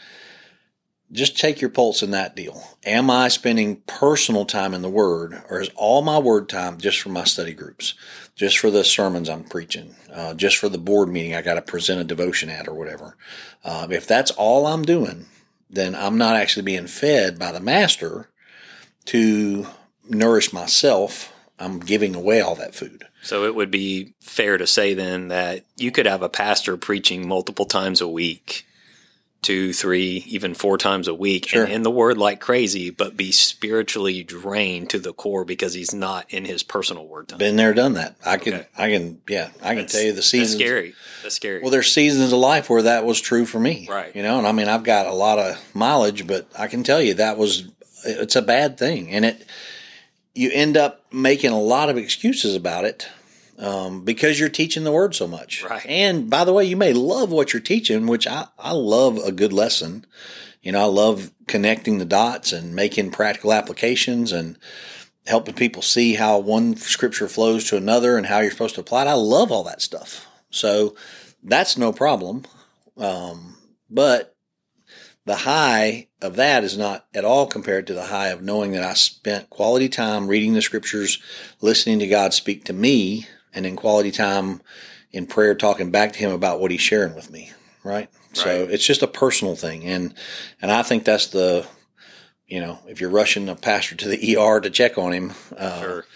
just 1.12 1.38
take 1.38 1.60
your 1.60 1.70
pulse 1.70 2.02
in 2.02 2.10
that 2.10 2.34
deal. 2.34 2.62
Am 2.84 3.08
I 3.08 3.28
spending 3.28 3.76
personal 3.86 4.44
time 4.44 4.74
in 4.74 4.82
the 4.82 4.90
Word, 4.90 5.40
or 5.48 5.60
is 5.60 5.70
all 5.76 6.02
my 6.02 6.18
Word 6.18 6.48
time 6.48 6.78
just 6.78 7.00
for 7.00 7.08
my 7.08 7.24
study 7.24 7.52
groups, 7.52 7.94
just 8.34 8.58
for 8.58 8.70
the 8.70 8.84
sermons 8.84 9.28
I'm 9.28 9.44
preaching, 9.44 9.94
uh, 10.12 10.34
just 10.34 10.56
for 10.56 10.68
the 10.68 10.78
board 10.78 11.08
meeting 11.08 11.34
I 11.34 11.42
got 11.42 11.54
to 11.54 11.62
present 11.62 12.00
a 12.00 12.04
devotion 12.04 12.50
at 12.50 12.66
or 12.66 12.74
whatever? 12.74 13.16
Um, 13.64 13.92
if 13.92 14.06
that's 14.06 14.32
all 14.32 14.66
I'm 14.66 14.82
doing, 14.82 15.26
then 15.70 15.94
I'm 15.94 16.18
not 16.18 16.36
actually 16.36 16.64
being 16.64 16.88
fed 16.88 17.38
by 17.38 17.52
the 17.52 17.60
Master 17.60 18.28
to 19.06 19.66
nourish 20.08 20.52
myself. 20.52 21.32
I'm 21.58 21.78
giving 21.80 22.14
away 22.14 22.40
all 22.40 22.56
that 22.56 22.74
food. 22.74 23.06
So 23.22 23.44
it 23.44 23.54
would 23.54 23.70
be 23.70 24.14
fair 24.20 24.58
to 24.58 24.66
say 24.66 24.92
then 24.94 25.28
that 25.28 25.64
you 25.76 25.90
could 25.90 26.06
have 26.06 26.22
a 26.22 26.28
pastor 26.28 26.76
preaching 26.76 27.26
multiple 27.26 27.64
times 27.64 28.00
a 28.00 28.08
week, 28.08 28.66
two, 29.40 29.72
three, 29.72 30.24
even 30.26 30.52
four 30.52 30.76
times 30.76 31.06
a 31.06 31.14
week, 31.14 31.48
Sure. 31.48 31.64
and 31.64 31.72
in 31.72 31.82
the 31.82 31.90
word 31.90 32.18
like 32.18 32.40
crazy, 32.40 32.90
but 32.90 33.16
be 33.16 33.30
spiritually 33.30 34.22
drained 34.24 34.90
to 34.90 34.98
the 34.98 35.12
core 35.12 35.44
because 35.44 35.74
he's 35.74 35.94
not 35.94 36.26
in 36.30 36.44
his 36.44 36.62
personal 36.62 37.06
word 37.06 37.28
time. 37.28 37.38
Been 37.38 37.56
there, 37.56 37.72
done 37.72 37.94
that. 37.94 38.16
I 38.26 38.36
can, 38.36 38.54
Okay. 38.54 38.66
I 38.76 38.90
can, 38.90 39.20
yeah, 39.28 39.50
I 39.62 39.68
can 39.68 39.76
That's- 39.76 39.92
tell 39.92 40.02
you 40.02 40.12
the 40.12 40.16
That's 40.16 40.52
scary. 40.52 40.94
That's 41.22 41.36
scary. 41.36 41.60
Well, 41.62 41.70
there's 41.70 41.92
seasons 41.92 42.32
of 42.32 42.38
life 42.40 42.68
where 42.68 42.82
that 42.82 43.04
was 43.06 43.20
true 43.20 43.46
for 43.46 43.60
me. 43.60 43.86
Right. 43.88 44.14
You 44.14 44.22
know, 44.22 44.38
and 44.38 44.46
I 44.46 44.52
mean, 44.52 44.68
I've 44.68 44.82
got 44.84 45.06
a 45.06 45.12
lot 45.14 45.38
of 45.38 45.58
mileage, 45.74 46.26
but 46.26 46.46
I 46.58 46.66
can 46.66 46.82
tell 46.82 47.00
you 47.00 47.14
that 47.14 47.38
was, 47.38 47.68
it's 48.04 48.36
a 48.36 48.42
bad 48.42 48.78
thing. 48.78 49.10
And 49.10 49.24
it, 49.24 49.46
you 50.34 50.50
end 50.52 50.76
up 50.76 51.04
making 51.12 51.50
a 51.50 51.60
lot 51.60 51.90
of 51.90 51.96
excuses 51.96 52.54
about 52.54 52.84
it 52.84 53.08
um, 53.58 54.04
because 54.04 54.38
you're 54.38 54.48
teaching 54.48 54.84
the 54.84 54.92
word 54.92 55.14
so 55.14 55.26
much. 55.26 55.62
Right. 55.62 55.84
And 55.86 56.28
by 56.28 56.44
the 56.44 56.52
way, 56.52 56.64
you 56.64 56.76
may 56.76 56.92
love 56.92 57.30
what 57.30 57.52
you're 57.52 57.60
teaching, 57.62 58.06
which 58.06 58.26
I, 58.26 58.46
I 58.58 58.72
love 58.72 59.18
a 59.18 59.32
good 59.32 59.52
lesson. 59.52 60.06
You 60.62 60.72
know, 60.72 60.80
I 60.80 60.86
love 60.86 61.30
connecting 61.46 61.98
the 61.98 62.04
dots 62.04 62.52
and 62.52 62.74
making 62.74 63.10
practical 63.10 63.52
applications 63.52 64.32
and 64.32 64.58
helping 65.26 65.54
people 65.54 65.82
see 65.82 66.14
how 66.14 66.38
one 66.38 66.76
scripture 66.76 67.28
flows 67.28 67.64
to 67.64 67.76
another 67.76 68.16
and 68.16 68.26
how 68.26 68.40
you're 68.40 68.50
supposed 68.50 68.74
to 68.74 68.80
apply 68.80 69.02
it. 69.02 69.08
I 69.08 69.14
love 69.14 69.52
all 69.52 69.64
that 69.64 69.82
stuff. 69.82 70.26
So 70.50 70.96
that's 71.42 71.76
no 71.76 71.92
problem. 71.92 72.44
Um, 72.96 73.56
but 73.90 74.33
the 75.26 75.36
high 75.36 76.08
of 76.20 76.36
that 76.36 76.64
is 76.64 76.76
not 76.76 77.06
at 77.14 77.24
all 77.24 77.46
compared 77.46 77.86
to 77.86 77.94
the 77.94 78.06
high 78.06 78.28
of 78.28 78.42
knowing 78.42 78.72
that 78.72 78.82
I 78.82 78.94
spent 78.94 79.50
quality 79.50 79.88
time 79.88 80.26
reading 80.26 80.52
the 80.52 80.62
scriptures, 80.62 81.22
listening 81.60 81.98
to 82.00 82.06
God 82.06 82.34
speak 82.34 82.64
to 82.64 82.72
me, 82.72 83.26
and 83.54 83.64
in 83.64 83.76
quality 83.76 84.10
time 84.10 84.60
in 85.12 85.26
prayer, 85.26 85.54
talking 85.54 85.90
back 85.90 86.12
to 86.12 86.18
Him 86.18 86.32
about 86.32 86.60
what 86.60 86.70
He's 86.70 86.80
sharing 86.80 87.14
with 87.14 87.30
me. 87.30 87.52
Right. 87.82 88.10
So 88.32 88.64
it's 88.64 88.84
just 88.84 89.02
a 89.02 89.06
personal 89.06 89.54
thing, 89.54 89.84
and 89.84 90.14
and 90.60 90.72
I 90.72 90.82
think 90.82 91.04
that's 91.04 91.28
the, 91.28 91.66
you 92.48 92.60
know, 92.60 92.80
if 92.88 93.00
you're 93.00 93.10
rushing 93.10 93.48
a 93.48 93.54
pastor 93.54 93.94
to 93.94 94.08
the 94.08 94.36
ER 94.36 94.60
to 94.60 94.70
check 94.70 94.98
on 94.98 95.12
him, 95.12 95.32
uh, 95.56 95.80
sure. 95.80 96.06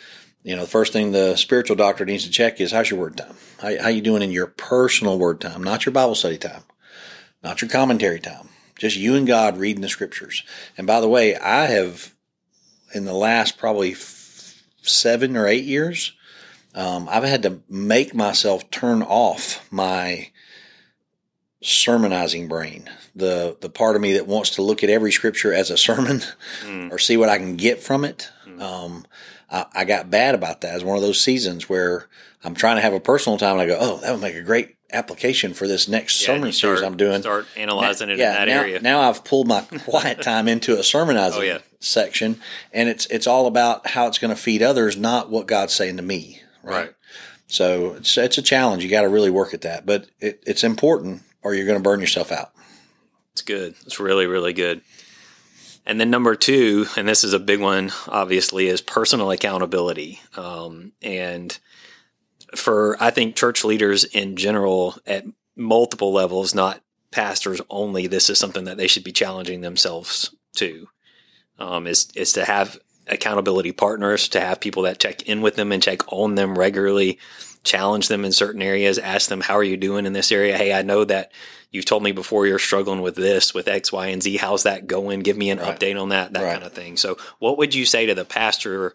you 0.42 0.56
know, 0.56 0.62
the 0.62 0.68
first 0.68 0.92
thing 0.92 1.12
the 1.12 1.36
spiritual 1.36 1.76
doctor 1.76 2.04
needs 2.04 2.24
to 2.24 2.30
check 2.30 2.60
is 2.60 2.72
how's 2.72 2.90
your 2.90 2.98
word 2.98 3.16
time? 3.16 3.36
How, 3.60 3.82
how 3.82 3.88
you 3.88 4.00
doing 4.00 4.22
in 4.22 4.32
your 4.32 4.48
personal 4.48 5.16
word 5.16 5.40
time, 5.40 5.62
not 5.62 5.86
your 5.86 5.92
Bible 5.92 6.16
study 6.16 6.38
time, 6.38 6.62
not 7.44 7.62
your 7.62 7.70
commentary 7.70 8.18
time, 8.18 8.48
just 8.78 8.96
you 8.96 9.14
and 9.16 9.26
God 9.26 9.58
reading 9.58 9.82
the 9.82 9.88
scriptures. 9.88 10.42
And 10.78 10.86
by 10.86 11.00
the 11.00 11.08
way, 11.08 11.36
I 11.36 11.66
have, 11.66 12.14
in 12.94 13.04
the 13.04 13.12
last 13.12 13.58
probably 13.58 13.92
f- 13.92 14.62
seven 14.82 15.36
or 15.36 15.46
eight 15.46 15.64
years, 15.64 16.12
um, 16.74 17.08
I've 17.10 17.24
had 17.24 17.42
to 17.42 17.60
make 17.68 18.14
myself 18.14 18.70
turn 18.70 19.02
off 19.02 19.66
my 19.70 20.30
sermonizing 21.60 22.46
brain, 22.46 22.88
the 23.16 23.56
the 23.60 23.68
part 23.68 23.96
of 23.96 24.02
me 24.02 24.12
that 24.12 24.26
wants 24.28 24.50
to 24.50 24.62
look 24.62 24.84
at 24.84 24.90
every 24.90 25.10
scripture 25.10 25.52
as 25.52 25.70
a 25.70 25.76
sermon 25.76 26.22
Mm. 26.62 26.92
or 26.92 26.98
see 26.98 27.16
what 27.16 27.28
I 27.28 27.38
can 27.38 27.56
get 27.56 27.82
from 27.82 28.04
it. 28.04 28.30
Mm. 28.46 28.62
Um, 28.62 29.06
I, 29.50 29.66
I 29.74 29.84
got 29.84 30.10
bad 30.10 30.34
about 30.34 30.60
that. 30.62 30.74
It's 30.74 30.84
one 30.84 30.96
of 30.96 31.02
those 31.02 31.20
seasons 31.22 31.68
where 31.68 32.08
I'm 32.44 32.54
trying 32.54 32.76
to 32.76 32.82
have 32.82 32.92
a 32.94 33.00
personal 33.00 33.38
time 33.38 33.52
and 33.52 33.60
I 33.62 33.66
go, 33.66 33.78
oh, 33.80 33.98
that 34.00 34.12
would 34.12 34.20
make 34.20 34.34
a 34.36 34.42
great 34.42 34.76
application 34.92 35.52
for 35.54 35.66
this 35.68 35.86
next 35.88 36.20
Yeah, 36.20 36.26
sermon 36.28 36.46
you 36.46 36.52
series 36.52 36.82
I'm 36.82 36.96
doing. 36.96 37.20
Start 37.22 37.46
analyzing 37.56 38.08
it 38.10 38.18
yeah, 38.18 38.42
in 38.42 38.48
that 38.48 38.54
now, 38.54 38.60
area. 38.62 38.80
now 38.80 39.00
I've 39.02 39.22
pulled 39.24 39.46
my 39.48 39.60
quiet 39.84 40.22
time 40.22 40.48
into 40.48 40.78
a 40.78 40.82
sermonizing 40.82 41.40
Oh, 41.40 41.44
yeah. 41.44 41.58
section, 41.80 42.40
and 42.72 42.88
it's 42.88 43.06
it's 43.06 43.26
all 43.26 43.46
about 43.46 43.86
how 43.88 44.06
it's 44.06 44.18
going 44.18 44.34
to 44.34 44.40
feed 44.40 44.62
others, 44.62 44.96
not 44.96 45.30
what 45.30 45.46
God's 45.46 45.74
saying 45.74 45.96
to 45.98 46.02
me. 46.02 46.40
Right. 46.62 46.74
Right. 46.74 46.94
So 47.48 47.94
it's 47.94 48.16
it's 48.16 48.38
a 48.38 48.42
challenge. 48.42 48.82
You 48.82 48.90
got 48.90 49.02
to 49.02 49.08
really 49.08 49.30
work 49.30 49.52
at 49.54 49.60
that, 49.62 49.84
but 49.86 50.06
it, 50.20 50.42
it's 50.46 50.64
important, 50.64 51.22
or 51.42 51.54
you're 51.54 51.66
going 51.66 51.78
to 51.78 51.82
burn 51.82 52.00
yourself 52.00 52.30
out. 52.32 52.52
It's 53.32 53.42
good. 53.42 53.74
It's 53.86 54.00
really, 54.00 54.26
really 54.26 54.52
good. 54.52 54.80
And 55.88 55.98
then 55.98 56.10
number 56.10 56.36
two, 56.36 56.86
and 56.96 57.08
this 57.08 57.24
is 57.24 57.32
a 57.32 57.38
big 57.38 57.60
one, 57.60 57.90
obviously, 58.06 58.66
is 58.68 58.82
personal 58.82 59.30
accountability. 59.30 60.20
Um, 60.36 60.92
and 61.00 61.58
for 62.54 62.98
I 63.00 63.10
think 63.10 63.36
church 63.36 63.64
leaders 63.64 64.04
in 64.04 64.36
general 64.36 64.96
at 65.06 65.24
multiple 65.56 66.12
levels, 66.12 66.54
not 66.54 66.82
pastors 67.10 67.62
only, 67.70 68.06
this 68.06 68.28
is 68.28 68.38
something 68.38 68.64
that 68.64 68.76
they 68.76 68.86
should 68.86 69.02
be 69.02 69.12
challenging 69.12 69.62
themselves 69.62 70.34
to. 70.56 70.88
Um, 71.58 71.86
is 71.86 72.08
is 72.14 72.34
to 72.34 72.44
have 72.44 72.78
accountability 73.06 73.72
partners, 73.72 74.28
to 74.28 74.40
have 74.40 74.60
people 74.60 74.82
that 74.82 75.00
check 75.00 75.22
in 75.22 75.40
with 75.40 75.56
them 75.56 75.72
and 75.72 75.82
check 75.82 76.12
on 76.12 76.34
them 76.34 76.58
regularly, 76.58 77.18
challenge 77.64 78.08
them 78.08 78.26
in 78.26 78.32
certain 78.32 78.60
areas, 78.60 78.98
ask 78.98 79.30
them 79.30 79.40
how 79.40 79.54
are 79.54 79.64
you 79.64 79.78
doing 79.78 80.04
in 80.04 80.12
this 80.12 80.30
area. 80.30 80.56
Hey, 80.56 80.74
I 80.74 80.82
know 80.82 81.04
that 81.04 81.32
you've 81.70 81.84
told 81.84 82.02
me 82.02 82.12
before 82.12 82.46
you're 82.46 82.58
struggling 82.58 83.00
with 83.02 83.14
this, 83.16 83.52
with 83.54 83.68
X, 83.68 83.92
Y, 83.92 84.06
and 84.08 84.22
Z. 84.22 84.36
How's 84.38 84.62
that 84.62 84.86
going? 84.86 85.20
Give 85.20 85.36
me 85.36 85.50
an 85.50 85.58
Right. 85.58 85.78
update 85.78 86.00
on 86.00 86.08
that, 86.10 86.32
that 86.32 86.42
Right. 86.42 86.52
kind 86.52 86.64
of 86.64 86.72
thing. 86.72 86.96
So, 86.96 87.16
what 87.38 87.58
would 87.58 87.74
you 87.74 87.84
say 87.86 88.06
to 88.06 88.14
the 88.14 88.24
pastor, 88.24 88.94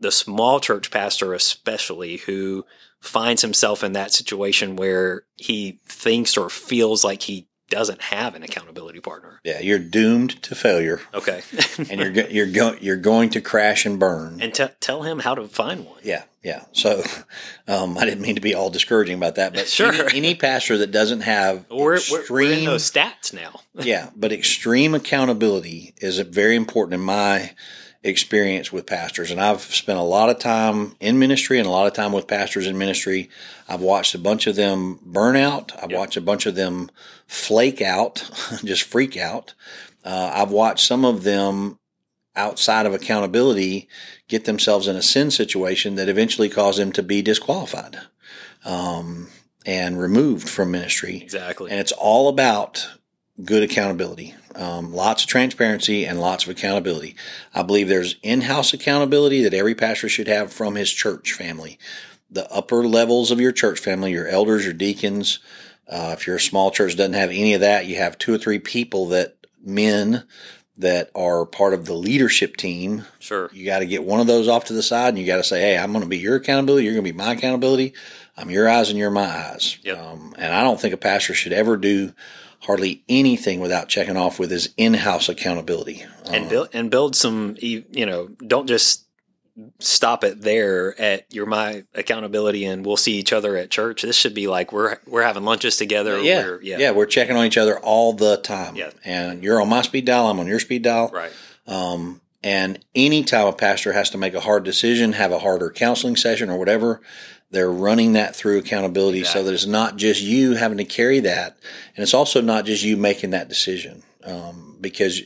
the 0.00 0.12
small 0.12 0.60
church 0.60 0.90
pastor 0.90 1.34
especially, 1.34 2.18
who 2.18 2.64
finds 3.00 3.42
himself 3.42 3.84
in 3.84 3.92
that 3.92 4.12
situation 4.12 4.76
where 4.76 5.24
he 5.36 5.78
thinks 5.86 6.36
or 6.36 6.48
feels 6.50 7.04
like 7.04 7.22
he 7.22 7.46
doesn't 7.68 8.00
have 8.02 8.34
an 8.34 8.42
accountability 8.42 9.00
partner? 9.00 9.40
Yeah, 9.44 9.60
you're 9.60 9.78
doomed 9.78 10.40
to 10.42 10.54
failure, 10.54 11.00
Okay, 11.14 11.42
and 11.90 12.00
you're 12.00 12.10
go- 12.12 12.28
you're 12.30 12.46
going 12.46 12.78
you're 12.82 12.96
going 12.96 13.30
to 13.30 13.40
crash 13.40 13.84
and 13.86 13.98
burn. 13.98 14.40
and 14.40 14.54
t- 14.54 14.66
tell 14.80 15.02
him 15.02 15.20
how 15.20 15.34
to 15.34 15.48
find 15.48 15.84
one. 15.84 15.98
Yeah, 16.02 16.24
yeah. 16.42 16.64
So 16.72 17.02
um, 17.68 17.98
I 17.98 18.04
didn't 18.04 18.20
mean 18.22 18.34
to 18.36 18.40
be 18.40 18.54
all 18.54 18.70
discouraging 18.70 19.16
about 19.16 19.34
that, 19.36 19.52
but 19.54 19.66
Sure. 19.68 19.92
any, 19.92 20.16
any 20.18 20.34
pastor 20.34 20.78
that 20.78 20.90
doesn't 20.92 21.22
have 21.22 21.66
We're, 21.70 21.98
we're, 22.10 22.24
we're 22.30 22.52
in 22.52 22.64
those 22.64 22.88
stats 22.90 23.32
now. 23.32 23.60
yeah, 23.74 24.10
but 24.16 24.32
extreme 24.32 24.94
accountability 24.94 25.94
is 25.98 26.18
very 26.20 26.56
important 26.56 26.94
in 26.94 27.00
my 27.00 27.52
experience 28.02 28.72
with 28.72 28.86
pastors. 28.86 29.30
And 29.30 29.40
I've 29.40 29.60
spent 29.62 29.98
a 29.98 30.02
lot 30.02 30.30
of 30.30 30.38
time 30.38 30.94
in 31.00 31.18
ministry 31.18 31.58
and 31.58 31.66
a 31.66 31.70
lot 31.70 31.86
of 31.86 31.92
time 31.92 32.12
with 32.12 32.26
pastors 32.28 32.66
in 32.66 32.78
ministry. 32.78 33.28
I've 33.68 33.80
watched 33.80 34.14
a 34.14 34.18
bunch 34.18 34.46
of 34.46 34.56
them 34.56 35.00
burn 35.02 35.36
out. 35.36 35.72
I've 35.82 35.90
Yep. 35.90 35.98
watched 35.98 36.16
a 36.16 36.20
bunch 36.20 36.46
of 36.46 36.54
them 36.54 36.90
flake 37.26 37.82
out, 37.82 38.30
just 38.64 38.82
freak 38.84 39.16
out. 39.16 39.54
Uh, 40.04 40.30
I've 40.34 40.50
watched 40.52 40.86
some 40.86 41.04
of 41.04 41.24
them 41.24 41.78
outside 42.36 42.86
of 42.86 42.94
accountability 42.94 43.88
get 44.28 44.44
themselves 44.44 44.86
in 44.86 44.94
a 44.94 45.02
sin 45.02 45.30
situation 45.30 45.94
that 45.96 46.08
eventually 46.08 46.48
caused 46.48 46.78
them 46.78 46.92
to 46.92 47.02
be 47.02 47.22
disqualified 47.22 47.96
um, 48.64 49.28
and 49.64 49.98
removed 49.98 50.48
from 50.48 50.70
ministry. 50.70 51.16
Exactly. 51.22 51.70
And 51.70 51.80
it's 51.80 51.92
all 51.92 52.28
about 52.28 52.88
good 53.44 53.62
accountability, 53.62 54.34
um, 54.54 54.92
lots 54.92 55.22
of 55.22 55.28
transparency 55.28 56.06
and 56.06 56.20
lots 56.20 56.44
of 56.44 56.50
accountability. 56.50 57.16
I 57.54 57.62
believe 57.62 57.88
there's 57.88 58.16
in-house 58.22 58.72
accountability 58.72 59.42
that 59.42 59.54
every 59.54 59.74
pastor 59.74 60.08
should 60.08 60.28
have 60.28 60.52
from 60.52 60.74
his 60.74 60.90
church 60.90 61.32
family. 61.32 61.78
The 62.30 62.50
upper 62.50 62.86
levels 62.86 63.30
of 63.30 63.40
your 63.40 63.52
church 63.52 63.78
family, 63.78 64.12
your 64.12 64.26
elders, 64.26 64.64
your 64.64 64.74
deacons. 64.74 65.38
Uh, 65.88 66.14
if 66.18 66.26
you're 66.26 66.36
a 66.36 66.40
small 66.40 66.70
church, 66.70 66.96
doesn't 66.96 67.12
have 67.12 67.30
any 67.30 67.54
of 67.54 67.60
that. 67.60 67.86
You 67.86 67.96
have 67.96 68.18
two 68.18 68.34
or 68.34 68.38
three 68.38 68.58
people 68.58 69.06
that 69.08 69.36
men 69.62 70.24
that 70.78 71.10
are 71.14 71.46
part 71.46 71.74
of 71.74 71.86
the 71.86 71.94
leadership 71.94 72.56
team 72.56 73.04
sure. 73.18 73.50
you 73.52 73.64
got 73.64 73.78
to 73.78 73.86
get 73.86 74.04
one 74.04 74.20
of 74.20 74.26
those 74.26 74.46
off 74.46 74.64
to 74.66 74.74
the 74.74 74.82
side 74.82 75.08
and 75.08 75.18
you 75.18 75.26
got 75.26 75.38
to 75.38 75.44
say, 75.44 75.60
Hey, 75.60 75.78
I'm 75.78 75.92
going 75.92 76.02
to 76.02 76.08
be 76.08 76.18
your 76.18 76.36
accountability. 76.36 76.84
You're 76.84 76.94
going 76.94 77.04
to 77.04 77.12
be 77.12 77.16
my 77.16 77.32
accountability. 77.32 77.94
I'm 78.36 78.50
your 78.50 78.68
eyes 78.68 78.90
and 78.90 78.98
you're 78.98 79.10
my 79.10 79.26
eyes. 79.26 79.78
Yep. 79.82 79.98
Um, 79.98 80.34
and 80.36 80.52
I 80.52 80.62
don't 80.62 80.78
think 80.78 80.92
a 80.92 80.98
pastor 80.98 81.32
should 81.32 81.54
ever 81.54 81.76
do 81.76 82.12
hardly 82.60 83.04
anything 83.08 83.60
without 83.60 83.88
checking 83.88 84.16
off 84.16 84.38
with 84.38 84.50
his 84.50 84.72
in-house 84.76 85.28
accountability. 85.28 86.04
and 86.26 86.44
Um, 86.44 86.48
build 86.48 86.68
and 86.72 86.90
build 86.90 87.16
some 87.16 87.56
you 87.60 87.84
know 88.06 88.28
don't 88.46 88.66
just 88.66 89.04
stop 89.78 90.22
it 90.22 90.42
there 90.42 91.00
at 91.00 91.24
you're 91.32 91.46
my 91.46 91.84
accountability 91.94 92.66
and 92.66 92.84
we'll 92.84 92.98
see 92.98 93.14
each 93.14 93.32
other 93.32 93.56
at 93.56 93.70
church 93.70 94.02
this 94.02 94.14
should 94.14 94.34
be 94.34 94.46
like 94.46 94.70
we're 94.70 94.98
we're 95.06 95.22
having 95.22 95.44
lunches 95.44 95.78
together 95.78 96.20
yeah, 96.20 96.42
we're, 96.44 96.60
yeah, 96.62 96.90
we're 96.90 97.06
checking 97.06 97.36
on 97.36 97.46
each 97.46 97.56
other 97.56 97.78
all 97.78 98.12
the 98.12 98.36
time. 98.36 98.76
Yeah. 98.76 98.90
And 99.04 99.42
you're 99.42 99.60
on 99.62 99.68
my 99.70 99.80
speed 99.82 100.04
dial. 100.04 100.26
I'm 100.28 100.38
on 100.40 100.46
your 100.46 100.60
speed 100.60 100.82
dial. 100.82 101.08
right 101.12 101.32
Um, 101.66 102.20
and 102.42 102.78
anytime 102.94 103.46
a 103.46 103.52
pastor 103.52 103.92
has 103.92 104.10
to 104.10 104.18
make 104.18 104.34
a 104.34 104.40
hard 104.40 104.62
decision, 104.62 105.14
have 105.14 105.32
a 105.32 105.38
harder 105.38 105.70
counseling 105.70 106.16
session 106.16 106.48
or 106.50 106.58
whatever, 106.58 107.00
they're 107.50 107.70
running 107.70 108.14
that 108.14 108.34
through 108.34 108.58
accountability 108.58 109.24
so 109.24 109.42
that 109.44 109.54
it's 109.54 109.66
not 109.66 109.96
just 109.96 110.20
you 110.20 110.54
having 110.54 110.78
to 110.78 110.84
carry 110.84 111.20
that. 111.20 111.56
And 111.94 112.02
it's 112.02 112.14
also 112.14 112.40
not 112.40 112.64
just 112.64 112.82
you 112.82 112.96
making 112.96 113.30
that 113.30 113.48
decision. 113.48 114.02
Um, 114.24 114.76
because, 114.80 115.22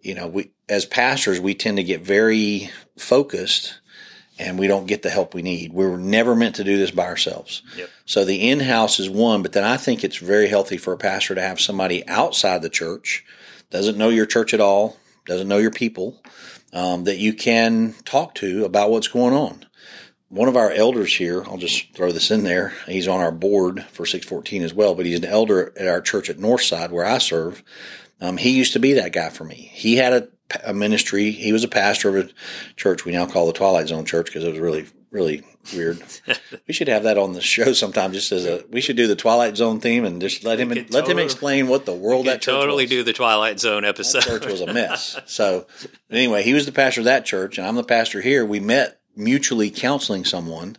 you 0.00 0.14
know, 0.14 0.28
we, 0.28 0.52
as 0.68 0.86
pastors, 0.86 1.40
we 1.40 1.54
tend 1.54 1.78
to 1.78 1.82
get 1.82 2.00
very 2.00 2.70
focused 2.96 3.80
and 4.38 4.58
we 4.58 4.66
don't 4.66 4.86
get 4.86 5.02
the 5.02 5.10
help 5.10 5.34
we 5.34 5.42
need. 5.42 5.72
We 5.72 5.86
were 5.86 5.98
never 5.98 6.34
meant 6.34 6.56
to 6.56 6.64
do 6.64 6.76
this 6.76 6.90
by 6.90 7.06
ourselves. 7.06 7.62
Yep. 7.76 7.90
So 8.04 8.24
the 8.24 8.48
in-house 8.48 8.98
is 8.98 9.10
one, 9.10 9.42
but 9.42 9.52
then 9.52 9.64
I 9.64 9.76
think 9.76 10.02
it's 10.02 10.16
very 10.16 10.48
healthy 10.48 10.76
for 10.76 10.92
a 10.92 10.98
pastor 10.98 11.34
to 11.34 11.40
have 11.40 11.60
somebody 11.60 12.06
outside 12.08 12.62
the 12.62 12.68
church, 12.68 13.24
doesn't 13.70 13.98
know 13.98 14.08
your 14.08 14.26
church 14.26 14.54
at 14.54 14.60
all, 14.60 14.96
doesn't 15.26 15.48
know 15.48 15.58
your 15.58 15.70
people, 15.70 16.20
um, 16.72 17.04
that 17.04 17.18
you 17.18 17.32
can 17.32 17.94
talk 18.04 18.34
to 18.36 18.64
about 18.64 18.90
what's 18.90 19.08
going 19.08 19.34
on. 19.34 19.66
One 20.28 20.48
of 20.48 20.56
our 20.56 20.70
elders 20.70 21.14
here, 21.14 21.44
I'll 21.44 21.58
just 21.58 21.94
throw 21.94 22.10
this 22.10 22.30
in 22.30 22.44
there. 22.44 22.72
He's 22.86 23.06
on 23.06 23.20
our 23.20 23.30
board 23.30 23.84
for 23.84 24.04
614 24.04 24.62
as 24.62 24.74
well, 24.74 24.94
but 24.94 25.06
he's 25.06 25.18
an 25.18 25.24
elder 25.24 25.72
at 25.78 25.86
our 25.86 26.00
church 26.00 26.28
at 26.28 26.38
Northside 26.38 26.90
where 26.90 27.04
I 27.04 27.18
serve. 27.18 27.62
Um, 28.20 28.36
he 28.36 28.50
used 28.50 28.72
to 28.72 28.78
be 28.78 28.94
that 28.94 29.12
guy 29.12 29.28
for 29.28 29.44
me. 29.44 29.70
He 29.72 29.96
had 29.96 30.12
a, 30.12 30.28
a 30.64 30.74
ministry. 30.74 31.30
He 31.30 31.52
was 31.52 31.62
a 31.62 31.68
pastor 31.68 32.16
of 32.16 32.26
a 32.26 32.30
church 32.76 33.04
we 33.04 33.12
now 33.12 33.26
call 33.26 33.46
the 33.46 33.52
Twilight 33.52 33.88
Zone 33.88 34.04
Church 34.04 34.26
because 34.26 34.44
it 34.44 34.50
was 34.50 34.58
really, 34.58 34.86
really 35.10 35.44
weird. 35.74 36.02
we 36.68 36.74
should 36.74 36.88
have 36.88 37.04
that 37.04 37.18
on 37.18 37.32
the 37.32 37.40
show 37.40 37.72
sometime. 37.72 38.12
Just 38.12 38.32
as 38.32 38.46
a, 38.46 38.64
we 38.70 38.80
should 38.80 38.96
do 38.96 39.06
the 39.06 39.16
Twilight 39.16 39.56
Zone 39.56 39.80
theme 39.80 40.04
and 40.04 40.20
just 40.20 40.44
let 40.44 40.58
him 40.58 40.70
let 40.90 41.08
him 41.08 41.18
explain 41.18 41.68
what 41.68 41.86
the 41.86 41.94
world 41.94 42.26
that 42.26 42.42
church 42.42 42.54
totally 42.54 42.84
was 42.84 42.90
do 42.90 43.02
the 43.02 43.12
twilight 43.12 43.60
zone 43.60 43.82
that 43.82 43.90
episode 43.90 44.22
church 44.22 44.46
was 44.46 44.60
a 44.60 44.72
mess. 44.72 45.20
So 45.26 45.66
anyway, 46.10 46.42
he 46.42 46.54
was 46.54 46.66
the 46.66 46.72
pastor 46.72 47.00
of 47.00 47.06
that 47.06 47.24
church, 47.24 47.58
and 47.58 47.66
I'm 47.66 47.74
the 47.74 47.84
pastor 47.84 48.20
here. 48.20 48.44
We 48.44 48.60
met 48.60 49.00
mutually 49.16 49.70
counseling 49.70 50.24
someone 50.24 50.76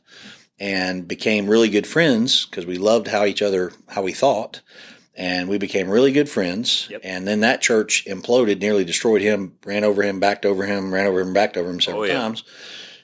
and 0.60 1.08
became 1.08 1.48
really 1.48 1.70
good 1.70 1.86
friends 1.88 2.46
because 2.46 2.66
we 2.66 2.78
loved 2.78 3.08
how 3.08 3.26
each 3.26 3.42
other 3.42 3.72
how 3.90 4.02
we 4.02 4.14
thought, 4.14 4.62
and 5.16 5.50
we 5.50 5.58
became 5.58 5.90
really 5.90 6.12
good 6.12 6.30
friends. 6.30 6.88
Yep. 6.90 7.02
And 7.04 7.28
then 7.28 7.42
that 7.42 7.62
church 7.62 8.06
imploded, 8.06 8.60
nearly 8.62 8.84
destroyed 8.86 9.22
him, 9.22 9.58
ran 9.66 9.84
over 9.84 10.02
him, 10.04 10.20
backed 10.20 10.46
over 10.46 10.66
him, 10.66 10.94
ran 10.94 11.08
over 11.08 11.20
him, 11.20 11.34
backed 11.34 11.58
over 11.58 11.70
him 11.70 11.82
several 11.82 12.04
Oh, 12.04 12.08
yeah. 12.08 12.14
times. 12.22 12.44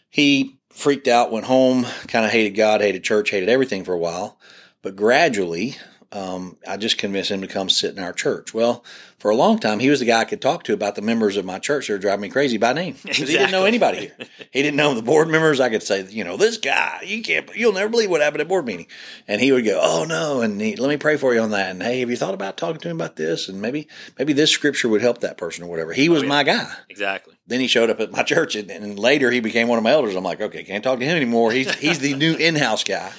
He 0.09 0.59
freaked 0.69 1.07
out, 1.07 1.31
went 1.31 1.45
home, 1.45 1.85
kind 2.07 2.25
of 2.25 2.31
hated 2.31 2.51
God, 2.51 2.81
hated 2.81 3.03
church, 3.03 3.29
hated 3.31 3.49
everything 3.49 3.83
for 3.83 3.93
a 3.93 3.97
while. 3.99 4.37
But 4.81 4.95
gradually, 4.95 5.77
um, 6.13 6.57
I 6.67 6.77
just 6.77 6.97
convinced 6.97 7.31
him 7.31 7.41
to 7.41 7.47
come 7.47 7.69
sit 7.69 7.95
in 7.95 8.03
our 8.03 8.11
church. 8.11 8.53
Well, 8.53 8.83
for 9.17 9.31
a 9.31 9.35
long 9.35 9.59
time, 9.59 9.79
he 9.79 9.89
was 9.89 9.99
the 9.99 10.05
guy 10.05 10.21
I 10.21 10.25
could 10.25 10.41
talk 10.41 10.63
to 10.63 10.73
about 10.73 10.95
the 10.95 11.01
members 11.01 11.37
of 11.37 11.45
my 11.45 11.59
church 11.59 11.87
that 11.87 11.93
were 11.93 11.99
driving 11.99 12.21
me 12.21 12.29
crazy 12.29 12.57
by 12.57 12.73
name 12.73 12.95
because 13.03 13.29
he 13.29 13.37
didn't 13.37 13.51
know 13.51 13.65
anybody 13.65 13.99
here. 13.99 14.15
He 14.51 14.61
didn't 14.61 14.77
know 14.77 14.93
the 14.93 15.01
board 15.01 15.29
members. 15.29 15.59
I 15.59 15.69
could 15.69 15.83
say, 15.83 16.05
you 16.09 16.23
know, 16.23 16.35
this 16.35 16.57
guy, 16.57 17.01
you 17.05 17.21
can't, 17.21 17.49
you'll 17.55 17.73
never 17.73 17.87
believe 17.87 18.09
what 18.09 18.21
happened 18.21 18.41
at 18.41 18.47
board 18.47 18.65
meeting. 18.65 18.87
And 19.27 19.39
he 19.39 19.51
would 19.51 19.63
go, 19.63 19.79
oh 19.81 20.03
no, 20.03 20.41
and 20.41 20.59
he, 20.59 20.75
let 20.75 20.89
me 20.89 20.97
pray 20.97 21.15
for 21.17 21.33
you 21.33 21.39
on 21.39 21.51
that. 21.51 21.69
And 21.69 21.81
hey, 21.81 22.01
have 22.01 22.09
you 22.09 22.17
thought 22.17 22.33
about 22.33 22.57
talking 22.57 22.81
to 22.81 22.89
him 22.89 22.97
about 22.97 23.15
this? 23.15 23.47
And 23.47 23.61
maybe, 23.61 23.87
maybe 24.17 24.33
this 24.33 24.51
scripture 24.51 24.89
would 24.89 25.01
help 25.01 25.19
that 25.19 25.37
person 25.37 25.63
or 25.63 25.67
whatever. 25.67 25.93
He 25.93 26.09
was 26.09 26.23
yeah. 26.23 26.29
my 26.29 26.43
guy. 26.43 26.73
exactly 26.89 27.35
Then 27.47 27.61
he 27.61 27.67
showed 27.67 27.89
up 27.89 27.99
at 27.99 28.11
my 28.11 28.23
church, 28.23 28.55
and, 28.55 28.69
and 28.69 28.99
later 28.99 29.31
he 29.31 29.39
became 29.39 29.67
one 29.67 29.77
of 29.77 29.83
my 29.83 29.91
elders. 29.91 30.15
I'm 30.15 30.23
like, 30.23 30.41
okay, 30.41 30.63
can't 30.63 30.83
talk 30.83 30.99
to 30.99 31.05
him 31.05 31.15
anymore. 31.15 31.51
He's 31.51 31.73
he's 31.75 31.99
the 31.99 32.15
new 32.15 32.35
in-house 32.35 32.83
guy. 32.83 33.11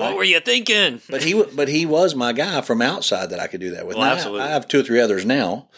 What 0.00 0.16
were 0.16 0.24
you 0.24 0.40
thinking 0.40 1.00
But 1.10 1.22
he, 1.22 1.42
but 1.42 1.68
he 1.68 1.86
was 1.86 2.14
my 2.14 2.32
guy 2.32 2.60
from 2.60 2.82
outside 2.82 3.30
that 3.30 3.40
I 3.40 3.46
could 3.46 3.60
do 3.60 3.70
that 3.72 3.86
with. 3.86 3.96
Well, 3.96 4.06
Now, 4.06 4.12
absolutely. 4.14 4.42
I 4.42 4.48
have 4.48 4.68
two 4.68 4.80
or 4.80 4.82
three 4.82 5.00
others 5.00 5.24
now, 5.24 5.68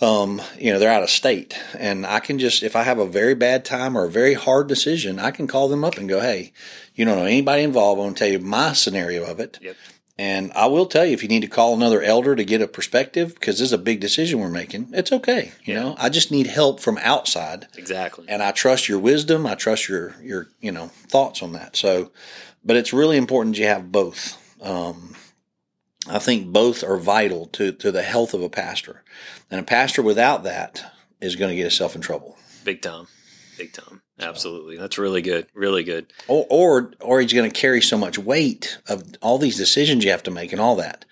um, 0.00 0.42
you 0.58 0.72
know, 0.72 0.78
they're 0.78 0.92
out 0.92 1.02
of 1.02 1.10
state. 1.10 1.58
And 1.78 2.06
I 2.06 2.20
can 2.20 2.38
just, 2.38 2.62
if 2.62 2.76
I 2.76 2.82
have 2.82 2.98
a 2.98 3.06
very 3.06 3.34
bad 3.34 3.64
time 3.64 3.96
or 3.96 4.04
a 4.04 4.10
very 4.10 4.34
hard 4.34 4.66
decision, 4.66 5.18
I 5.18 5.30
can 5.30 5.46
call 5.46 5.68
them 5.68 5.84
up 5.84 5.96
and 5.96 6.08
go, 6.08 6.20
Hey, 6.20 6.52
you 6.94 7.04
don't 7.04 7.16
know 7.16 7.24
anybody 7.24 7.62
involved. 7.62 7.98
I'm 7.98 8.04
going 8.06 8.14
to 8.14 8.18
tell 8.18 8.28
you 8.28 8.38
my 8.38 8.72
scenario 8.72 9.24
of 9.24 9.40
it. 9.40 9.58
Yep. 9.62 9.76
And 10.18 10.50
I 10.54 10.66
will 10.66 10.86
tell 10.86 11.04
you 11.04 11.12
if 11.12 11.22
you 11.22 11.28
need 11.28 11.42
to 11.42 11.46
call 11.46 11.74
another 11.74 12.00
elder 12.02 12.34
to 12.34 12.44
get 12.44 12.62
a 12.62 12.68
perspective, 12.68 13.34
because 13.34 13.58
this 13.58 13.66
is 13.66 13.72
a 13.74 13.78
big 13.78 14.00
decision 14.00 14.40
we're 14.40 14.48
making, 14.48 14.88
it's 14.92 15.12
okay. 15.12 15.52
You 15.64 15.74
Yeah. 15.74 15.80
know, 15.82 15.94
I 15.98 16.08
just 16.08 16.30
need 16.30 16.46
help 16.46 16.80
from 16.80 16.96
outside 17.02 17.68
Exactly. 17.76 18.24
and 18.28 18.42
I 18.42 18.52
trust 18.52 18.88
your 18.88 18.98
wisdom. 18.98 19.46
I 19.46 19.54
trust 19.56 19.88
your 19.88 20.14
your 20.22 20.48
you 20.60 20.72
know 20.72 20.86
thoughts 21.08 21.42
on 21.42 21.52
that. 21.52 21.76
So, 21.76 22.12
but 22.64 22.76
it's 22.76 22.92
really 22.94 23.18
important 23.18 23.58
you 23.58 23.66
have 23.66 23.92
both. 23.92 24.38
Um, 24.62 25.14
I 26.08 26.18
think 26.18 26.46
both 26.52 26.82
are 26.82 26.96
vital 26.96 27.46
to 27.48 27.72
to 27.72 27.92
the 27.92 28.02
health 28.02 28.32
of 28.32 28.42
a 28.42 28.48
pastor, 28.48 29.02
and 29.50 29.60
a 29.60 29.64
pastor 29.64 30.00
without 30.02 30.44
that 30.44 30.94
is 31.20 31.36
going 31.36 31.50
to 31.50 31.56
get 31.56 31.62
himself 31.62 31.94
in 31.94 32.00
trouble. 32.00 32.38
Big 32.64 32.80
time. 32.80 33.06
Big 33.58 33.72
time. 33.72 34.00
Absolutely. 34.20 34.78
That's 34.78 34.98
really 34.98 35.22
good. 35.22 35.46
Really 35.54 35.84
good. 35.84 36.12
Or 36.26 36.46
or, 36.48 36.92
or 37.00 37.20
he's 37.20 37.32
going 37.32 37.50
to 37.50 37.60
carry 37.60 37.82
so 37.82 37.98
much 37.98 38.18
weight 38.18 38.78
of 38.88 39.02
all 39.20 39.38
these 39.38 39.56
decisions 39.56 40.04
you 40.04 40.10
have 40.10 40.22
to 40.24 40.30
make 40.30 40.52
and 40.52 40.60
all 40.60 40.76
that. 40.76 41.04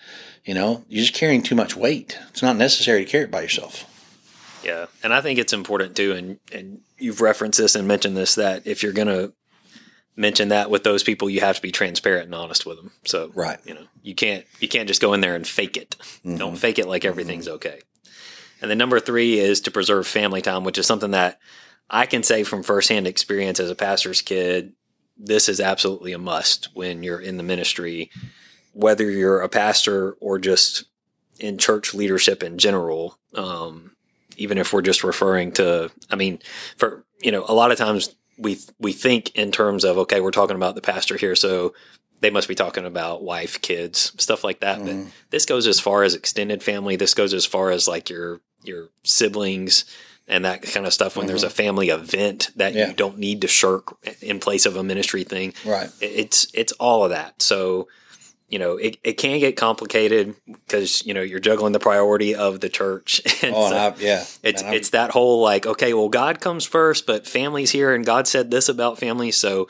You 0.45 0.55
know, 0.55 0.85
you're 0.89 1.03
just 1.03 1.15
carrying 1.15 1.43
too 1.43 1.55
much 1.55 1.77
weight. 1.77 2.19
It's 2.31 2.43
not 2.43 2.57
necessary 2.57 3.05
to 3.05 3.11
carry 3.11 3.25
it 3.25 3.31
by 3.31 3.43
yourself. 3.43 3.91
Yeah, 4.63 4.87
and 5.03 5.13
I 5.13 5.21
think 5.21 5.39
it's 5.39 5.53
important 5.53 5.97
too, 5.97 6.13
and 6.13 6.39
and 6.53 6.81
you've 6.99 7.21
referenced 7.21 7.59
this 7.59 7.75
and 7.75 7.87
mentioned 7.87 8.17
this 8.17 8.35
that 8.37 8.67
if 8.67 8.83
you're 8.83 8.93
going 8.93 9.09
to 9.09 9.33
mention 10.17 10.49
that 10.49 10.71
with 10.71 10.85
those 10.85 11.03
people, 11.03 11.29
you 11.29 11.41
have 11.41 11.57
to 11.57 11.63
be 11.63 11.73
transparent 11.73 12.27
and 12.27 12.35
honest 12.35 12.65
with 12.65 12.77
them. 12.77 12.93
So 13.05 13.31
Right. 13.35 13.59
you 13.65 13.75
know, 13.75 13.87
you 14.03 14.15
can't 14.15 14.45
you 14.61 14.69
can't 14.69 14.89
just 14.89 15.01
go 15.01 15.13
in 15.13 15.21
there 15.21 15.35
and 15.35 15.47
fake 15.47 15.77
it. 15.77 15.97
Mm-hmm. 15.99 16.37
Don't 16.37 16.57
fake 16.57 16.79
it 16.79 16.89
like 16.89 17.03
mm-hmm. 17.03 17.09
everything's 17.11 17.49
okay. 17.49 17.81
And 18.63 18.71
then 18.71 18.79
number 18.79 19.01
three 19.01 19.39
is 19.39 19.61
to 19.63 19.71
preserve 19.71 20.07
family 20.07 20.41
time, 20.41 20.65
which 20.65 20.79
is 20.79 20.87
something 20.87 21.11
that 21.11 21.39
I 21.95 22.07
can 22.07 22.25
say 22.25 22.43
from 22.43 22.65
firsthand 22.65 23.07
experience 23.07 23.61
as 23.61 23.71
a 23.71 23.77
pastor's 23.77 24.21
kid. 24.21 24.73
This 25.17 25.49
is 25.49 25.61
absolutely 25.61 26.13
a 26.13 26.19
must 26.19 26.71
when 26.75 27.05
you're 27.05 27.21
in 27.21 27.37
the 27.37 27.45
ministry, 27.45 28.11
whether 28.73 29.09
you're 29.09 29.41
a 29.41 29.49
pastor 29.49 30.15
or 30.15 30.41
just 30.41 30.87
in 31.39 31.57
church 31.57 31.95
leadership 31.95 32.43
in 32.43 32.59
general. 32.59 33.17
Um, 33.37 33.93
even 34.37 34.59
if 34.59 34.73
we're 34.73 34.83
just 34.83 35.05
referring 35.05 35.53
to, 35.53 35.93
I 36.11 36.17
mean, 36.17 36.41
for 36.77 37.05
you 37.23 37.31
know, 37.31 37.45
a 37.47 37.55
lot 37.55 37.71
of 37.71 37.79
times 37.79 38.13
we 38.37 38.59
we 38.81 38.93
think 38.93 39.31
in 39.37 39.53
terms 39.53 39.85
of 39.85 39.97
okay, 39.99 40.21
we're 40.21 40.33
talking 40.33 40.57
about 40.57 40.75
the 40.75 40.81
pastor 40.81 41.17
here, 41.17 41.37
so 41.37 41.75
they 42.21 42.31
must 42.31 42.49
be 42.49 42.57
talking 42.57 42.87
about 42.87 43.23
wife, 43.23 43.63
kids, 43.63 44.13
stuff 44.19 44.43
like 44.43 44.59
that. 44.61 44.81
Mhm. 44.81 45.05
But 45.05 45.13
this 45.31 45.47
goes 45.47 45.69
as 45.69 45.79
far 45.79 46.03
as 46.03 46.17
extended 46.17 46.61
family. 46.61 46.97
This 46.97 47.15
goes 47.15 47.33
as 47.33 47.47
far 47.47 47.71
as 47.71 47.87
like 47.87 48.11
your 48.11 48.41
your 48.65 48.89
siblings 49.05 49.85
and 50.29 50.45
that 50.45 50.63
kind 50.63 50.87
of 50.87 50.93
stuff. 50.93 51.17
When 51.17 51.27
there's 51.27 51.41
mm-hmm. 51.41 51.47
a 51.49 51.51
family 51.51 51.89
event 51.91 52.51
that 52.57 52.75
Yeah. 52.75 52.89
you 52.89 52.95
don't 52.95 53.19
need 53.19 53.41
to 53.43 53.49
shirk 53.49 53.97
in 54.21 54.41
place 54.41 54.67
of 54.67 54.77
a 54.77 54.83
ministry 54.83 55.25
thing, 55.25 55.55
Right. 55.65 55.91
it's 56.01 56.47
it's 56.55 56.73
all 56.73 57.05
of 57.05 57.11
that. 57.11 57.43
So 57.43 57.89
you 58.55 58.59
know 58.61 58.77
it, 58.77 58.97
it 59.03 59.15
can 59.15 59.39
get 59.41 59.57
complicated 59.57 60.35
because 60.47 61.05
you 61.07 61.13
know 61.15 61.23
you're 61.23 61.41
juggling 61.49 61.73
the 61.73 61.81
priority 61.91 62.35
of 62.35 62.61
the 62.61 62.69
church 62.69 63.21
and 63.43 63.55
Oh, 63.55 63.69
so- 63.69 63.75
and 63.77 63.95
I, 63.97 63.99
yeah. 63.99 64.25
it's 64.43 64.63
Man, 64.63 64.75
it's 64.75 64.91
that 64.91 65.11
whole 65.11 65.43
like 65.43 65.67
okay 65.67 65.93
well 65.93 66.09
god 66.09 66.41
comes 66.41 66.65
first 66.65 67.07
but 67.07 67.27
family's 67.27 67.71
here 67.73 67.93
and 67.95 68.07
god 68.07 68.29
said 68.29 68.51
this 68.51 68.69
about 68.69 68.99
family 68.99 69.31
so 69.33 69.67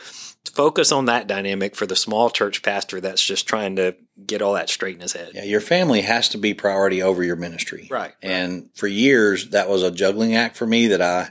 focus 0.53 0.93
on 0.93 1.07
that 1.07 1.26
dynamic 1.26 1.75
for 1.75 1.87
the 1.87 1.97
small 1.97 2.29
church 2.31 2.62
pastor 2.62 3.00
that's 3.00 3.25
just 3.25 3.47
trying 3.49 3.76
to 3.76 3.95
get 4.26 4.43
all 4.43 4.53
that 4.55 4.69
straight 4.69 4.95
in 4.97 5.00
his 5.00 5.12
head 5.14 5.31
Yeah, 5.35 5.45
your 5.45 5.61
family 5.62 6.03
has 6.03 6.29
to 6.31 6.38
be 6.38 6.53
priority 6.55 7.00
over 7.03 7.23
your 7.25 7.37
ministry. 7.37 7.88
Right, 7.91 8.00
right. 8.00 8.12
And 8.23 8.69
for 8.75 8.87
years, 8.87 9.49
that 9.50 9.69
was 9.69 9.83
a 9.83 9.91
juggling 9.91 10.37
act 10.37 10.57
for 10.57 10.67
me 10.67 10.88
that 10.88 11.00
I 11.03 11.31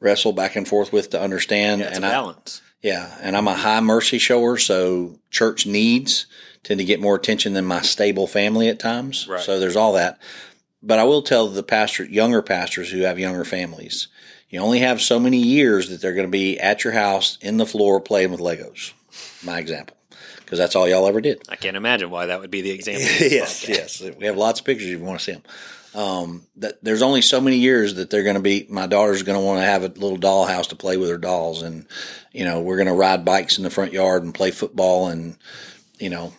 wrestled 0.00 0.36
back 0.36 0.54
and 0.56 0.66
forth 0.68 0.92
with 0.92 1.10
to 1.10 1.20
understand. 1.20 1.80
yeah, 1.80 1.90
and 1.94 2.04
a 2.04 2.08
I, 2.08 2.10
balance 2.12 2.62
yeah, 2.80 3.16
and 3.22 3.36
I'm 3.36 3.48
a 3.48 3.54
high 3.56 3.80
mercy 3.80 4.18
shower, 4.18 4.56
so 4.58 5.18
church 5.30 5.66
needs 5.66 6.26
tend 6.64 6.80
to 6.80 6.84
get 6.84 7.00
more 7.00 7.14
attention 7.14 7.52
than 7.52 7.64
my 7.64 7.82
stable 7.82 8.26
family 8.26 8.68
at 8.68 8.80
times. 8.80 9.28
Right. 9.28 9.40
So 9.40 9.60
there's 9.60 9.76
all 9.76 9.92
that. 9.92 10.18
But 10.82 10.98
I 10.98 11.04
will 11.04 11.22
tell 11.22 11.48
the 11.48 11.62
pastor, 11.62 12.04
younger 12.04 12.42
pastors 12.42 12.90
who 12.90 13.00
have 13.02 13.18
younger 13.18 13.44
families, 13.44 14.08
you 14.50 14.60
only 14.60 14.80
have 14.80 15.00
so 15.00 15.18
many 15.18 15.38
years 15.38 15.88
that 15.88 16.00
they're 16.00 16.14
going 16.14 16.26
to 16.26 16.30
be 16.30 16.58
at 16.58 16.84
your 16.84 16.92
house 16.92 17.38
in 17.40 17.56
the 17.56 17.66
floor 17.66 18.00
playing 18.00 18.30
with 18.30 18.40
Legos. 18.40 18.92
My 19.42 19.58
example, 19.58 19.96
because 20.38 20.58
that's 20.58 20.76
all 20.76 20.88
y'all 20.88 21.06
ever 21.06 21.20
did. 21.20 21.42
i 21.48 21.56
can't 21.56 21.76
imagine 21.76 22.10
why 22.10 22.26
that 22.26 22.40
would 22.40 22.50
be 22.50 22.60
the 22.60 22.70
example 22.70 23.02
yes, 23.20 23.68
yes. 23.68 24.02
We 24.18 24.26
have 24.26 24.36
lots 24.36 24.60
of 24.60 24.66
pictures 24.66 24.88
if 24.88 24.98
you 24.98 25.04
want 25.04 25.20
to 25.20 25.24
see 25.24 25.32
them. 25.32 25.42
Um, 25.94 26.46
that 26.56 26.82
there's 26.82 27.02
only 27.02 27.22
so 27.22 27.40
many 27.40 27.58
years 27.58 27.94
that 27.94 28.10
they're 28.10 28.24
going 28.24 28.34
to 28.34 28.42
be. 28.42 28.66
My 28.68 28.88
daughter's 28.88 29.22
going 29.22 29.38
to 29.38 29.44
want 29.44 29.60
to 29.60 29.64
have 29.64 29.84
a 29.84 29.88
little 29.88 30.18
dollhouse 30.18 30.68
to 30.70 30.76
play 30.76 30.96
with 30.96 31.08
her 31.08 31.18
dolls, 31.18 31.62
and 31.62 31.86
you 32.32 32.44
know 32.44 32.60
we're 32.60 32.76
going 32.76 32.88
to 32.88 32.94
ride 32.94 33.24
bikes 33.24 33.58
in 33.58 33.64
the 33.64 33.70
front 33.70 33.92
yard 33.92 34.24
and 34.24 34.34
play 34.34 34.50
football 34.50 35.06
and 35.06 35.36
you 36.00 36.10
know 36.10 36.32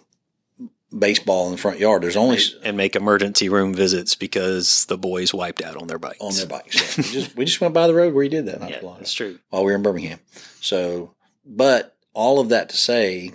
baseball 0.98 1.48
in 1.48 1.54
the 1.54 1.58
front 1.58 1.80
yard. 1.80 2.04
There's 2.04 2.16
only 2.16 2.40
and 2.64 2.78
make 2.78 2.96
emergency 2.96 3.50
room 3.50 3.74
visits 3.74 4.16
because 4.16 4.86
the 4.86 4.98
boys 4.98 5.34
wiped 5.34 5.62
out 5.62 5.76
on 5.76 5.88
their 5.88 6.00
bikes 6.00 6.18
on 6.22 6.36
their 6.36 6.48
bikes. 6.48 6.98
Yeah. 6.98 7.04
we 7.04 7.12
just 7.12 7.38
we 7.38 7.46
just 7.46 7.62
went 7.62 7.74
by 7.74 7.88
the 7.88 7.94
road 7.94 8.14
where 8.14 8.24
you 8.24 8.30
did 8.30 8.46
that 8.46 8.60
not 8.60 8.70
yeah 8.70 8.80
long 8.82 8.98
that's 8.98 9.14
true 9.14 9.40
while 9.50 9.64
we 9.64 9.72
were 9.72 9.78
in 9.78 9.84
Birmingham. 9.84 10.20
So, 10.62 11.14
but 11.46 11.96
all 12.14 12.40
of 12.40 12.50
that 12.50 12.70
to 12.70 12.78
say, 12.78 13.34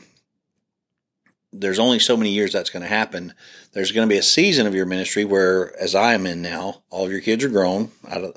there's 1.52 1.78
only 1.78 1.98
so 1.98 2.16
many 2.16 2.30
years 2.30 2.52
that's 2.52 2.70
going 2.70 2.82
to 2.82 2.88
happen. 2.88 3.34
There's 3.72 3.92
going 3.92 4.08
to 4.08 4.12
be 4.12 4.18
a 4.18 4.22
season 4.22 4.66
of 4.66 4.74
your 4.74 4.86
ministry 4.86 5.24
where, 5.24 5.76
as 5.80 5.94
I 5.94 6.14
am 6.14 6.26
in 6.26 6.42
now, 6.42 6.82
all 6.90 7.06
of 7.06 7.12
your 7.12 7.20
kids 7.20 7.44
are 7.44 7.48
grown, 7.48 7.90
out 8.08 8.24
of, 8.24 8.36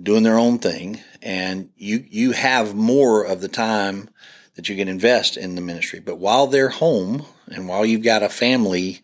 doing 0.00 0.22
their 0.22 0.38
own 0.38 0.58
thing, 0.58 1.00
and 1.20 1.70
you 1.76 2.04
you 2.08 2.32
have 2.32 2.74
more 2.74 3.24
of 3.24 3.40
the 3.40 3.48
time 3.48 4.10
that 4.54 4.68
you 4.68 4.76
can 4.76 4.88
invest 4.88 5.36
in 5.36 5.54
the 5.54 5.60
ministry. 5.60 6.00
But 6.00 6.18
while 6.18 6.46
they're 6.46 6.68
home, 6.68 7.24
and 7.48 7.68
while 7.68 7.86
you've 7.86 8.02
got 8.02 8.22
a 8.22 8.28
family 8.28 9.00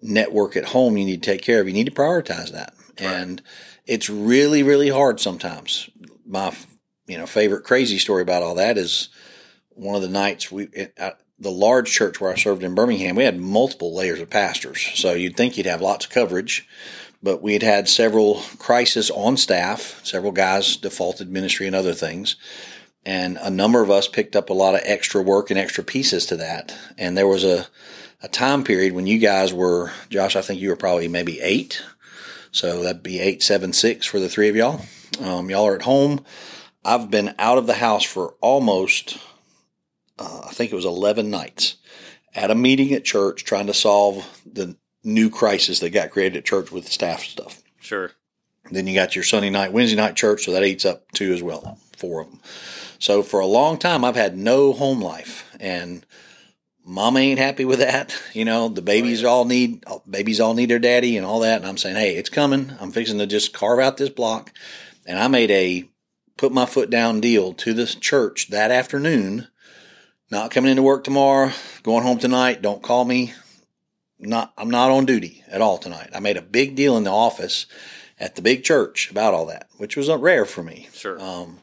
network 0.00 0.56
at 0.56 0.66
home 0.66 0.96
you 0.96 1.04
need 1.04 1.22
to 1.22 1.30
take 1.30 1.42
care 1.42 1.60
of, 1.60 1.66
you 1.66 1.72
need 1.72 1.86
to 1.86 1.92
prioritize 1.92 2.52
that. 2.52 2.74
And 2.98 3.42
it's 3.86 4.08
really 4.08 4.62
really 4.62 4.88
hard 4.88 5.20
sometimes. 5.20 5.90
My 6.26 6.54
you 7.06 7.18
know 7.18 7.26
favorite 7.26 7.64
crazy 7.64 7.98
story 7.98 8.22
about 8.22 8.42
all 8.42 8.54
that 8.54 8.78
is 8.78 9.08
one 9.70 9.96
of 9.96 10.02
the 10.02 10.08
nights 10.08 10.52
we 10.52 10.68
at 10.96 11.20
the 11.38 11.50
large 11.50 11.90
church 11.90 12.20
where 12.20 12.32
I 12.32 12.36
served 12.36 12.62
in 12.62 12.74
Birmingham, 12.74 13.16
we 13.16 13.24
had 13.24 13.38
multiple 13.38 13.94
layers 13.94 14.20
of 14.20 14.30
pastors. 14.30 14.90
So 14.94 15.12
you'd 15.12 15.36
think 15.36 15.56
you'd 15.56 15.66
have 15.66 15.80
lots 15.80 16.06
of 16.06 16.12
coverage, 16.12 16.66
but 17.22 17.42
we 17.42 17.54
had 17.54 17.62
had 17.62 17.88
several 17.88 18.42
crises 18.58 19.10
on 19.10 19.36
staff. 19.36 20.00
Several 20.04 20.32
guys 20.32 20.76
defaulted 20.76 21.30
ministry 21.30 21.66
and 21.66 21.74
other 21.74 21.92
things, 21.92 22.36
and 23.06 23.38
a 23.40 23.50
number 23.50 23.82
of 23.82 23.90
us 23.90 24.08
picked 24.08 24.36
up 24.36 24.50
a 24.50 24.54
lot 24.54 24.74
of 24.74 24.80
extra 24.84 25.22
work 25.22 25.50
and 25.50 25.58
extra 25.58 25.84
pieces 25.84 26.26
to 26.26 26.36
that. 26.36 26.76
And 26.96 27.16
there 27.16 27.28
was 27.28 27.44
a 27.44 27.66
a 28.24 28.28
time 28.28 28.64
period 28.64 28.94
when 28.94 29.06
you 29.06 29.18
guys 29.18 29.52
were, 29.52 29.92
Josh, 30.08 30.34
I 30.34 30.40
think 30.40 30.58
you 30.58 30.70
were 30.70 30.76
probably 30.76 31.08
maybe 31.08 31.40
eight. 31.42 31.82
So 32.52 32.82
that'd 32.82 33.02
be 33.02 33.20
eight, 33.20 33.42
seven, 33.42 33.74
six 33.74 34.06
for 34.06 34.18
the 34.18 34.30
three 34.30 34.48
of 34.48 34.56
y'all. 34.56 34.80
Um, 35.20 35.50
y'all 35.50 35.66
are 35.66 35.74
at 35.74 35.82
home. 35.82 36.24
I've 36.84 37.10
been 37.10 37.34
out 37.38 37.58
of 37.58 37.66
the 37.66 37.74
house 37.74 38.02
for 38.02 38.34
almost, 38.40 39.18
uh, 40.18 40.42
I 40.46 40.52
think 40.52 40.72
it 40.72 40.76
was 40.76 40.86
11 40.86 41.30
nights 41.30 41.76
at 42.34 42.50
a 42.50 42.54
meeting 42.54 42.94
at 42.94 43.04
church 43.04 43.44
trying 43.44 43.66
to 43.66 43.74
solve 43.74 44.42
the 44.50 44.76
new 45.02 45.28
crisis 45.28 45.80
that 45.80 45.90
got 45.90 46.10
created 46.10 46.38
at 46.38 46.44
church 46.46 46.72
with 46.72 46.90
staff 46.90 47.20
stuff. 47.24 47.62
sure 47.78 48.12
Then 48.70 48.86
you 48.86 48.94
got 48.94 49.14
your 49.14 49.24
Sunday 49.24 49.50
night, 49.50 49.72
Wednesday 49.72 49.96
night 49.96 50.16
church, 50.16 50.44
so 50.44 50.52
that 50.52 50.64
eats 50.64 50.86
up 50.86 51.12
two 51.12 51.34
as 51.34 51.42
well, 51.42 51.78
four 51.96 52.22
of 52.22 52.30
them. 52.30 52.40
So 52.98 53.22
for 53.22 53.40
a 53.40 53.46
long 53.46 53.78
time, 53.78 54.04
I've 54.04 54.16
had 54.16 54.36
no 54.36 54.72
home 54.72 55.00
life, 55.00 55.50
and 55.60 56.04
mama 56.84 57.20
ain't 57.20 57.38
happy 57.38 57.64
with 57.64 57.78
that. 57.80 58.20
You 58.34 58.44
know, 58.44 58.68
the 58.68 58.82
babies 58.82 59.22
all 59.22 59.44
need 59.44 59.84
babies 60.10 60.40
all 60.40 60.54
need 60.54 60.68
their 60.68 60.80
daddy 60.80 61.16
and 61.16 61.24
all 61.24 61.38
that. 61.40 61.60
And 61.60 61.66
I'm 61.66 61.76
saying, 61.76 61.94
hey, 61.94 62.16
it's 62.16 62.28
coming. 62.28 62.72
I'm 62.80 62.90
fixing 62.90 63.18
to 63.18 63.28
just 63.28 63.52
carve 63.52 63.78
out 63.78 63.96
this 63.96 64.08
block, 64.08 64.52
and 65.06 65.20
I 65.20 65.28
made 65.28 65.52
a 65.52 65.88
put 66.36 66.52
my 66.52 66.66
foot 66.66 66.90
down 66.90 67.20
deal 67.20 67.52
to 67.54 67.72
this 67.74 67.94
church 67.94 68.48
that 68.48 68.72
afternoon. 68.72 69.46
Not 70.30 70.50
coming 70.50 70.70
into 70.70 70.82
work 70.82 71.04
tomorrow, 71.04 71.52
going 71.84 72.02
home 72.02 72.18
tonight. 72.18 72.60
Don't 72.60 72.82
call 72.82 73.04
me. 73.04 73.34
Not 74.18 74.52
I'm 74.58 74.70
not 74.70 74.90
on 74.90 75.06
duty 75.06 75.44
at 75.48 75.60
all 75.60 75.78
tonight. 75.78 76.10
I 76.12 76.18
made 76.18 76.36
a 76.36 76.42
big 76.42 76.74
deal 76.74 76.96
in 76.96 77.04
the 77.04 77.12
office 77.12 77.66
at 78.18 78.34
the 78.34 78.42
big 78.42 78.64
church 78.64 79.10
about 79.10 79.34
all 79.34 79.46
that, 79.46 79.68
which 79.76 79.96
was 79.96 80.08
rare 80.08 80.44
for 80.44 80.62
me. 80.62 80.88
sure 80.92 81.20
Um, 81.20 81.60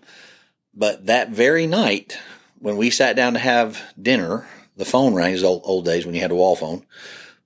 but 0.73 1.05
that 1.07 1.29
very 1.29 1.67
night, 1.67 2.17
when 2.59 2.77
we 2.77 2.89
sat 2.89 3.15
down 3.15 3.33
to 3.33 3.39
have 3.39 3.81
dinner, 4.01 4.47
the 4.77 4.85
phone 4.85 5.13
rang. 5.13 5.33
It's 5.33 5.43
old, 5.43 5.61
old 5.65 5.85
days 5.85 6.05
when 6.05 6.15
you 6.15 6.21
had 6.21 6.31
a 6.31 6.35
wall 6.35 6.55
phone. 6.55 6.85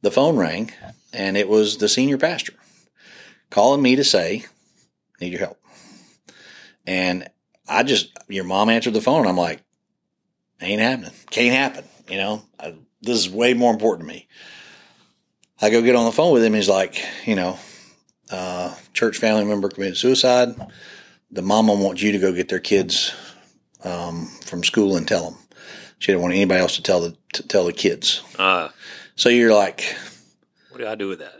The 0.02 0.12
phone 0.12 0.38
rang, 0.38 0.72
and 1.14 1.36
it 1.36 1.48
was 1.48 1.78
the 1.78 1.90
senior 1.90 2.18
pastor 2.18 2.54
calling 3.50 3.82
me 3.82 3.96
to 3.96 4.04
say, 4.04 4.46
"Need 5.20 5.32
your 5.32 5.40
help." 5.40 5.60
And 6.86 7.28
I 7.68 7.84
just, 7.84 8.12
your 8.28 8.44
mom 8.44 8.70
answered 8.70 8.94
the 8.94 9.02
phone. 9.02 9.22
And 9.22 9.30
I'm 9.30 9.38
like, 9.38 9.64
"Ain't 10.62 10.82
happening. 10.82 11.14
Can't 11.32 11.56
happen." 11.56 11.86
You 12.08 12.18
know, 12.18 12.44
I, 12.60 12.76
this 13.02 13.18
is 13.18 13.30
way 13.30 13.54
more 13.54 13.74
important 13.74 14.08
to 14.08 14.14
me. 14.14 14.28
I 15.62 15.70
go 15.70 15.82
get 15.82 15.96
on 15.96 16.06
the 16.06 16.12
phone 16.12 16.34
with 16.34 16.44
him. 16.44 16.54
He's 16.54 16.70
like, 16.70 17.04
you 17.26 17.36
know, 17.36 17.58
uh, 18.30 18.76
church 18.94 19.18
family 19.18 19.46
member 19.46 19.70
committed 19.70 19.98
suicide. 19.98 20.56
The 21.36 21.42
mama 21.42 21.74
wants 21.74 22.02
you 22.02 22.14
to 22.14 22.18
go 22.18 22.32
get 22.32 22.48
their 22.48 22.62
kids 22.62 23.14
um, 23.84 24.26
from 24.46 24.64
school 24.64 24.96
and 24.96 25.06
tell 25.06 25.30
them. 25.32 25.40
She 26.00 26.12
didn't 26.12 26.22
want 26.22 26.34
anybody 26.34 26.62
else 26.62 26.76
to 26.78 26.82
tell 26.82 27.02
the 27.02 27.18
to 27.34 27.44
tell 27.46 27.66
the 27.66 27.74
kids. 27.74 28.24
Uh, 28.40 28.70
So 29.16 29.28
you're 29.28 29.54
like, 29.54 29.96
what 30.70 30.80
do 30.80 30.88
I 30.88 30.96
do 30.96 31.10
with 31.10 31.20
that? 31.20 31.34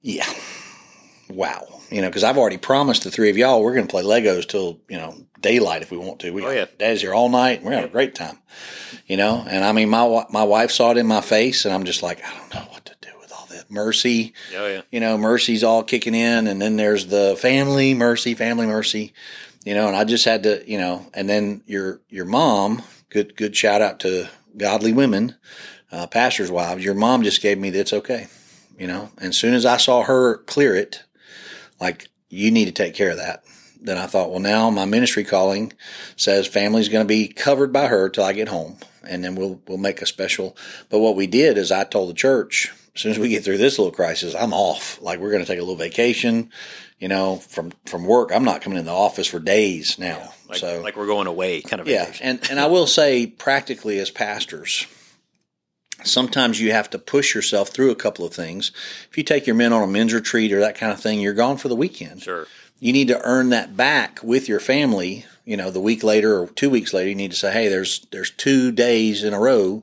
yeah, 0.00 0.26
wow, 1.28 1.66
you 1.90 2.00
know, 2.00 2.08
because 2.08 2.24
I've 2.24 2.38
already 2.38 2.56
promised 2.56 3.04
the 3.04 3.10
three 3.10 3.28
of 3.28 3.36
y'all 3.36 3.62
we're 3.62 3.74
going 3.74 3.86
to 3.86 3.90
play 3.90 4.02
Legos 4.02 4.48
till 4.48 4.80
you 4.88 4.96
know 4.96 5.14
daylight 5.40 5.82
if 5.82 5.90
we 5.90 5.98
want 5.98 6.20
to. 6.20 6.30
We 6.32 6.42
Oh, 6.44 6.50
yeah. 6.50 6.64
Dad's 6.78 7.02
here 7.02 7.12
all 7.12 7.28
night. 7.28 7.62
We're 7.62 7.72
having 7.72 7.90
a 7.90 7.92
great 7.92 8.14
time, 8.14 8.38
you 9.06 9.18
know. 9.18 9.44
And 9.46 9.62
I 9.62 9.72
mean, 9.72 9.90
my 9.90 10.24
my 10.30 10.44
wife 10.44 10.70
saw 10.70 10.90
it 10.92 10.96
in 10.96 11.06
my 11.06 11.20
face, 11.20 11.66
and 11.66 11.74
I'm 11.74 11.84
just 11.84 12.02
like, 12.02 12.24
I 12.24 12.34
don't 12.38 12.54
know 12.54 12.66
what 12.72 12.84
to 12.86 12.94
do 13.02 13.10
with 13.20 13.30
all 13.32 13.46
this. 13.50 13.63
Mercy, 13.74 14.32
Oh 14.56 14.66
yeah. 14.66 14.82
you 14.90 15.00
know, 15.00 15.18
mercy's 15.18 15.62
all 15.64 15.82
kicking 15.82 16.14
in, 16.14 16.46
and 16.46 16.62
then 16.62 16.76
there's 16.76 17.08
the 17.08 17.36
family 17.36 17.92
mercy, 17.94 18.34
family 18.34 18.66
mercy, 18.66 19.12
you 19.64 19.74
know, 19.74 19.88
and 19.88 19.96
I 19.96 20.04
just 20.04 20.24
had 20.24 20.44
to, 20.44 20.62
you 20.70 20.78
know, 20.78 21.06
and 21.12 21.28
then 21.28 21.62
your 21.66 22.00
your 22.08 22.24
mom, 22.24 22.82
good 23.10 23.36
good 23.36 23.54
shout 23.56 23.82
out 23.82 24.00
to 24.00 24.28
godly 24.56 24.92
women, 24.92 25.34
uh, 25.92 26.06
pastors' 26.06 26.50
wives. 26.50 26.84
Your 26.84 26.94
mom 26.94 27.22
just 27.22 27.42
gave 27.42 27.58
me 27.58 27.70
the, 27.70 27.80
it's 27.80 27.92
okay, 27.92 28.28
you 28.78 28.86
know, 28.86 29.10
and 29.18 29.28
as 29.28 29.36
soon 29.36 29.54
as 29.54 29.66
I 29.66 29.76
saw 29.76 30.02
her 30.04 30.38
clear 30.38 30.74
it, 30.76 31.02
like 31.80 32.08
you 32.30 32.50
need 32.50 32.66
to 32.66 32.72
take 32.72 32.94
care 32.94 33.10
of 33.10 33.16
that. 33.18 33.42
Then 33.80 33.98
I 33.98 34.06
thought, 34.06 34.30
well, 34.30 34.40
now 34.40 34.70
my 34.70 34.86
ministry 34.86 35.24
calling 35.24 35.72
says 36.16 36.46
family's 36.46 36.88
going 36.88 37.04
to 37.04 37.08
be 37.08 37.28
covered 37.28 37.70
by 37.70 37.88
her 37.88 38.08
till 38.08 38.24
I 38.24 38.32
get 38.32 38.48
home, 38.48 38.78
and 39.06 39.22
then 39.22 39.34
we'll 39.34 39.60
we'll 39.68 39.76
make 39.78 40.00
a 40.00 40.06
special. 40.06 40.56
But 40.88 41.00
what 41.00 41.16
we 41.16 41.26
did 41.26 41.58
is 41.58 41.70
I 41.70 41.84
told 41.84 42.08
the 42.08 42.14
church 42.14 42.72
as 42.94 43.00
soon 43.00 43.10
as 43.10 43.18
we 43.18 43.28
get 43.28 43.44
through 43.44 43.58
this 43.58 43.78
little 43.78 43.92
crisis, 43.92 44.34
I'm 44.34 44.52
off. 44.52 45.00
Like 45.02 45.18
we're 45.18 45.30
going 45.30 45.42
to 45.42 45.46
take 45.46 45.58
a 45.58 45.62
little 45.62 45.74
vacation, 45.74 46.50
you 46.98 47.08
know, 47.08 47.36
from 47.36 47.72
from 47.86 48.04
work. 48.04 48.30
I'm 48.32 48.44
not 48.44 48.62
coming 48.62 48.78
in 48.78 48.84
the 48.84 48.92
office 48.92 49.26
for 49.26 49.40
days 49.40 49.98
now. 49.98 50.32
Like, 50.48 50.58
so 50.58 50.80
like 50.80 50.96
we're 50.96 51.06
going 51.06 51.26
away, 51.26 51.60
kind 51.62 51.80
of. 51.80 51.88
yeah, 51.88 52.04
vacation. 52.04 52.26
and 52.26 52.50
and 52.50 52.60
I 52.60 52.66
will 52.66 52.86
say, 52.86 53.26
practically 53.26 53.98
as 53.98 54.10
pastors, 54.10 54.86
sometimes 56.04 56.60
you 56.60 56.70
have 56.70 56.88
to 56.90 56.98
push 56.98 57.34
yourself 57.34 57.70
through 57.70 57.90
a 57.90 57.96
couple 57.96 58.24
of 58.24 58.32
things. 58.32 58.70
If 59.10 59.18
you 59.18 59.24
take 59.24 59.46
your 59.46 59.56
men 59.56 59.72
on 59.72 59.82
a 59.82 59.88
men's 59.88 60.14
retreat 60.14 60.52
or 60.52 60.60
that 60.60 60.76
kind 60.76 60.92
of 60.92 61.00
thing, 61.00 61.20
you're 61.20 61.34
gone 61.34 61.56
for 61.56 61.68
the 61.68 61.76
weekend. 61.76 62.22
Sure. 62.22 62.46
You 62.78 62.92
need 62.92 63.08
to 63.08 63.20
earn 63.24 63.48
that 63.50 63.76
back 63.76 64.20
with 64.22 64.48
your 64.48 64.60
family. 64.60 65.24
You 65.44 65.56
know, 65.56 65.70
the 65.70 65.80
week 65.80 66.04
later 66.04 66.40
or 66.40 66.46
two 66.46 66.70
weeks 66.70 66.94
later, 66.94 67.08
you 67.08 67.16
need 67.16 67.32
to 67.32 67.36
say, 67.36 67.52
"Hey, 67.52 67.68
there's 67.68 68.06
there's 68.12 68.30
two 68.30 68.70
days 68.70 69.24
in 69.24 69.34
a 69.34 69.40
row 69.40 69.82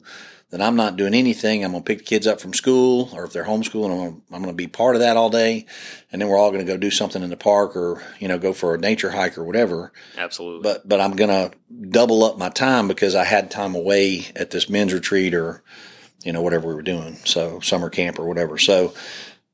that 0.52 0.62
I'm 0.62 0.76
not 0.76 0.98
doing 0.98 1.14
anything. 1.14 1.64
I'm 1.64 1.72
going 1.72 1.84
to 1.84 1.88
pick 1.88 2.00
the 2.00 2.04
kids 2.04 2.28
up 2.28 2.42
from 2.42 2.54
school, 2.54 3.10
or 3.14 3.24
if 3.24 3.32
they're 3.32 3.46
homeschooling, 3.46 3.92
I'm 3.92 3.98
going 3.98 4.16
to, 4.16 4.22
I'm 4.36 4.42
going 4.44 4.54
to 4.54 4.58
be 4.58 4.68
part 4.68 4.96
of 4.96 5.02
that 5.02 5.16
all 5.18 5.30
day, 5.30 5.66
and 6.12 6.22
then 6.22 6.30
we're 6.30 6.38
all 6.38 6.52
going 6.52 6.66
to 6.66 6.72
go 6.72 6.78
do 6.78 6.92
something 6.92 7.24
in 7.24 7.30
the 7.30 7.38
park, 7.38 7.76
or 7.76 8.04
you 8.20 8.28
know, 8.28 8.38
go 8.38 8.54
for 8.54 8.76
a 8.76 8.78
nature 8.78 9.12
hike 9.12 9.38
or 9.38 9.44
whatever." 9.44 9.92
Absolutely. 10.18 10.62
but 10.62 10.88
but 10.88 11.00
I'm 11.02 11.16
gonna 11.16 11.52
double 11.90 12.24
up 12.24 12.38
my 12.38 12.50
time 12.50 12.88
because 12.88 13.16
I 13.16 13.24
had 13.24 13.50
time 13.50 13.76
away 13.76 14.28
at 14.36 14.52
this 14.52 14.70
men's 14.70 14.94
retreat 14.94 15.34
or 15.34 15.64
you 16.24 16.34
know 16.34 16.42
whatever 16.42 16.68
we 16.68 16.76
were 16.76 16.82
doing, 16.82 17.16
so 17.26 17.62
summer 17.62 17.90
camp 17.90 18.20
or 18.20 18.28
whatever. 18.28 18.58
So, 18.58 18.94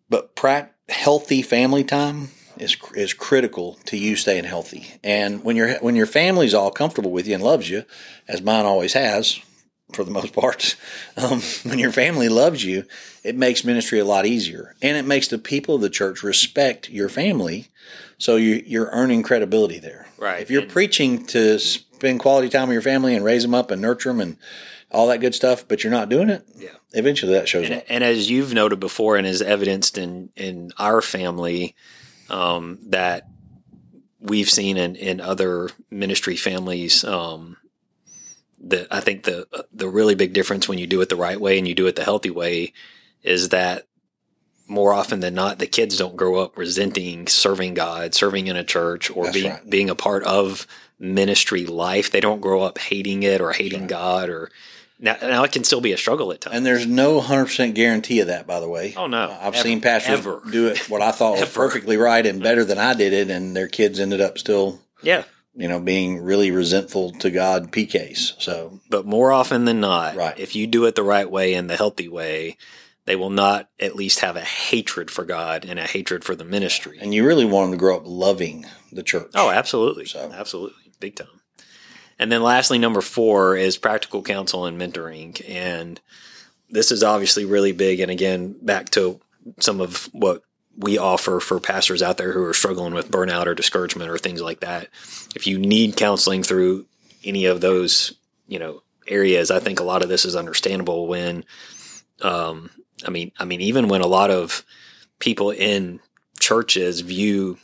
but 0.09 0.35
prac 0.35 0.73
healthy 0.89 1.43
family 1.43 1.83
time 1.83 2.29
is 2.57 2.75
is 2.95 3.13
critical 3.13 3.77
to 3.85 3.97
you 3.97 4.15
staying 4.15 4.45
healthy. 4.45 4.87
And 5.03 5.43
when 5.43 5.55
your 5.55 5.75
when 5.75 5.95
your 5.95 6.07
family's 6.07 6.55
all 6.55 6.71
comfortable 6.71 7.11
with 7.11 7.27
you 7.27 7.35
and 7.35 7.43
loves 7.43 7.69
you, 7.69 7.83
as 8.27 8.41
mine 8.41 8.65
always 8.65 8.93
has 8.93 9.39
for 9.93 10.03
the 10.03 10.11
most 10.11 10.33
part, 10.33 10.75
um, 11.17 11.41
when 11.63 11.79
your 11.79 11.91
family 11.91 12.29
loves 12.29 12.63
you, 12.63 12.85
it 13.23 13.35
makes 13.35 13.63
ministry 13.63 13.99
a 13.99 14.05
lot 14.05 14.25
easier, 14.25 14.75
and 14.81 14.97
it 14.97 15.05
makes 15.05 15.27
the 15.27 15.37
people 15.37 15.75
of 15.75 15.81
the 15.81 15.89
church 15.89 16.23
respect 16.23 16.89
your 16.89 17.09
family. 17.09 17.67
So 18.17 18.35
you, 18.35 18.63
you're 18.65 18.89
earning 18.91 19.23
credibility 19.23 19.79
there. 19.79 20.07
Right. 20.17 20.41
If 20.41 20.49
you're 20.51 20.63
And- 20.63 20.71
preaching 20.71 21.25
to 21.27 21.59
spend 21.59 22.19
quality 22.19 22.49
time 22.49 22.67
with 22.67 22.73
your 22.75 22.81
family 22.81 23.15
and 23.15 23.23
raise 23.23 23.43
them 23.43 23.53
up 23.55 23.71
and 23.71 23.81
nurture 23.81 24.09
them 24.09 24.19
and 24.19 24.37
all 24.91 25.07
that 25.07 25.19
good 25.19 25.35
stuff, 25.35 25.67
but 25.67 25.83
you're 25.83 25.91
not 25.91 26.09
doing 26.09 26.29
it, 26.29 26.43
Yeah. 26.57 26.69
eventually 26.93 27.33
that 27.33 27.47
shows 27.47 27.65
and, 27.65 27.75
up. 27.75 27.83
and 27.89 28.03
as 28.03 28.29
you've 28.29 28.53
noted 28.53 28.79
before, 28.79 29.17
and 29.17 29.27
is 29.27 29.41
evidenced 29.41 29.97
in 29.97 30.29
in 30.35 30.71
our 30.77 31.01
family, 31.01 31.75
um, 32.29 32.79
that 32.87 33.27
we've 34.19 34.49
seen 34.49 34.77
in 34.77 34.95
in 34.95 35.19
other 35.21 35.69
ministry 35.91 36.35
families. 36.37 37.03
Um, 37.03 37.57
that 38.65 38.87
I 38.91 38.99
think 38.99 39.23
the 39.23 39.47
the 39.71 39.87
really 39.89 40.15
big 40.15 40.33
difference 40.33 40.67
when 40.67 40.79
you 40.79 40.87
do 40.87 41.01
it 41.01 41.09
the 41.09 41.15
right 41.15 41.39
way 41.39 41.57
and 41.57 41.67
you 41.67 41.75
do 41.75 41.87
it 41.87 41.95
the 41.95 42.03
healthy 42.03 42.31
way 42.31 42.73
is 43.23 43.49
that 43.49 43.87
more 44.67 44.91
often 44.93 45.21
than 45.21 45.33
not, 45.33 45.59
the 45.59 45.67
kids 45.67 45.97
don't 45.97 46.17
grow 46.17 46.35
up 46.35 46.57
resenting 46.57 47.27
serving 47.27 47.73
God, 47.73 48.13
serving 48.13 48.47
in 48.47 48.55
a 48.57 48.63
church, 48.63 49.09
or 49.09 49.25
That's 49.25 49.37
being 49.37 49.51
right. 49.51 49.69
being 49.69 49.89
a 49.89 49.95
part 49.95 50.23
of 50.23 50.67
ministry 50.99 51.65
life. 51.65 52.11
They 52.11 52.19
don't 52.19 52.41
grow 52.41 52.61
up 52.61 52.77
hating 52.77 53.23
it 53.23 53.39
or 53.39 53.51
hating 53.53 53.81
right. 53.81 53.89
God 53.89 54.29
or 54.29 54.51
now, 54.99 55.15
now 55.21 55.43
it 55.43 55.51
can 55.51 55.63
still 55.63 55.79
be 55.81 55.91
a 55.93 55.97
struggle 55.97 56.31
at 56.31 56.41
times. 56.41 56.55
And 56.55 56.65
there's 56.65 56.87
no 56.87 57.21
100% 57.21 57.75
guarantee 57.75 58.19
of 58.19 58.27
that, 58.27 58.47
by 58.47 58.59
the 58.59 58.67
way. 58.67 58.95
Oh, 58.97 59.05
no. 59.05 59.29
I've 59.39 59.53
Ever. 59.53 59.57
seen 59.57 59.79
pastors 59.79 60.19
Ever. 60.19 60.41
do 60.51 60.67
it 60.69 60.89
what 60.89 61.03
I 61.03 61.11
thought 61.11 61.39
was 61.39 61.49
perfectly 61.53 61.97
right 61.97 62.25
and 62.25 62.41
better 62.41 62.65
than 62.65 62.79
I 62.79 62.95
did 62.95 63.13
it, 63.13 63.29
and 63.29 63.55
their 63.55 63.67
kids 63.67 63.99
ended 63.99 64.21
up 64.21 64.39
still, 64.39 64.79
yeah, 65.03 65.23
you 65.57 65.67
know, 65.67 65.79
being 65.79 66.21
really 66.21 66.51
resentful 66.51 67.11
to 67.13 67.29
God 67.31 67.71
PKs. 67.71 68.39
So, 68.41 68.79
but 68.89 69.05
more 69.05 69.31
often 69.31 69.65
than 69.65 69.79
not, 69.81 70.15
Right. 70.15 70.37
if 70.39 70.55
you 70.55 70.67
do 70.67 70.85
it 70.85 70.95
the 70.95 71.03
right 71.03 71.29
way 71.29 71.53
and 71.55 71.69
the 71.69 71.75
healthy 71.75 72.07
way, 72.07 72.57
they 73.05 73.15
will 73.15 73.29
not 73.31 73.69
at 73.79 73.95
least 73.95 74.19
have 74.19 74.35
a 74.35 74.41
hatred 74.41 75.09
for 75.09 75.25
God 75.25 75.65
and 75.67 75.79
a 75.79 75.87
hatred 75.87 76.23
for 76.23 76.35
the 76.35 76.45
ministry. 76.45 76.97
and 77.01 77.13
you 77.13 77.25
really 77.25 77.45
want 77.45 77.71
them 77.71 77.79
to 77.79 77.81
grow 77.81 77.95
up 77.97 78.03
loving 78.05 78.65
the 78.91 79.01
church. 79.03 79.31
Oh, 79.33 79.49
absolutely. 79.49 80.05
So- 80.05 80.31
Absolutely. 80.33 80.91
Big 80.99 81.15
time. 81.15 81.27
And 82.19 82.31
then 82.31 82.41
lastly, 82.43 82.77
number 82.79 83.01
four 83.01 83.55
is 83.55 83.77
practical 83.77 84.21
counsel 84.23 84.65
and 84.65 84.79
mentoring. 84.79 85.41
And 85.49 85.99
this 86.69 86.91
is 86.91 87.03
obviously 87.03 87.45
really 87.45 87.71
big. 87.71 87.99
And 87.99 88.11
again, 88.11 88.55
back 88.61 88.89
to 88.91 89.19
some 89.59 89.79
of 89.81 90.09
what 90.13 90.41
we 90.77 90.97
offer 90.97 91.39
for 91.39 91.59
pastors 91.59 92.03
out 92.03 92.17
there 92.17 92.31
who 92.31 92.43
are 92.43 92.53
struggling 92.53 92.93
with 92.93 93.11
burnout 93.11 93.47
or 93.47 93.55
discouragement 93.55 94.11
or 94.11 94.17
things 94.17 94.41
like 94.41 94.59
that. 94.59 94.89
If 95.35 95.47
you 95.47 95.57
need 95.57 95.97
counseling 95.97 96.43
through 96.43 96.85
any 97.23 97.45
of 97.45 97.61
those, 97.61 98.13
you 98.47 98.59
know, 98.59 98.83
areas, 99.07 99.49
I 99.49 99.59
think 99.59 99.79
a 99.79 99.83
lot 99.83 100.03
of 100.03 100.09
this 100.09 100.23
is 100.23 100.35
understandable 100.35 101.07
when, 101.07 101.45
um, 102.21 102.69
I 103.05 103.09
mean, 103.09 103.31
I 103.39 103.45
mean, 103.45 103.61
even 103.61 103.87
when 103.87 104.01
a 104.01 104.07
lot 104.07 104.29
of 104.29 104.63
people 105.19 105.49
in 105.49 105.99
churches 106.39 107.01
view 107.01 107.57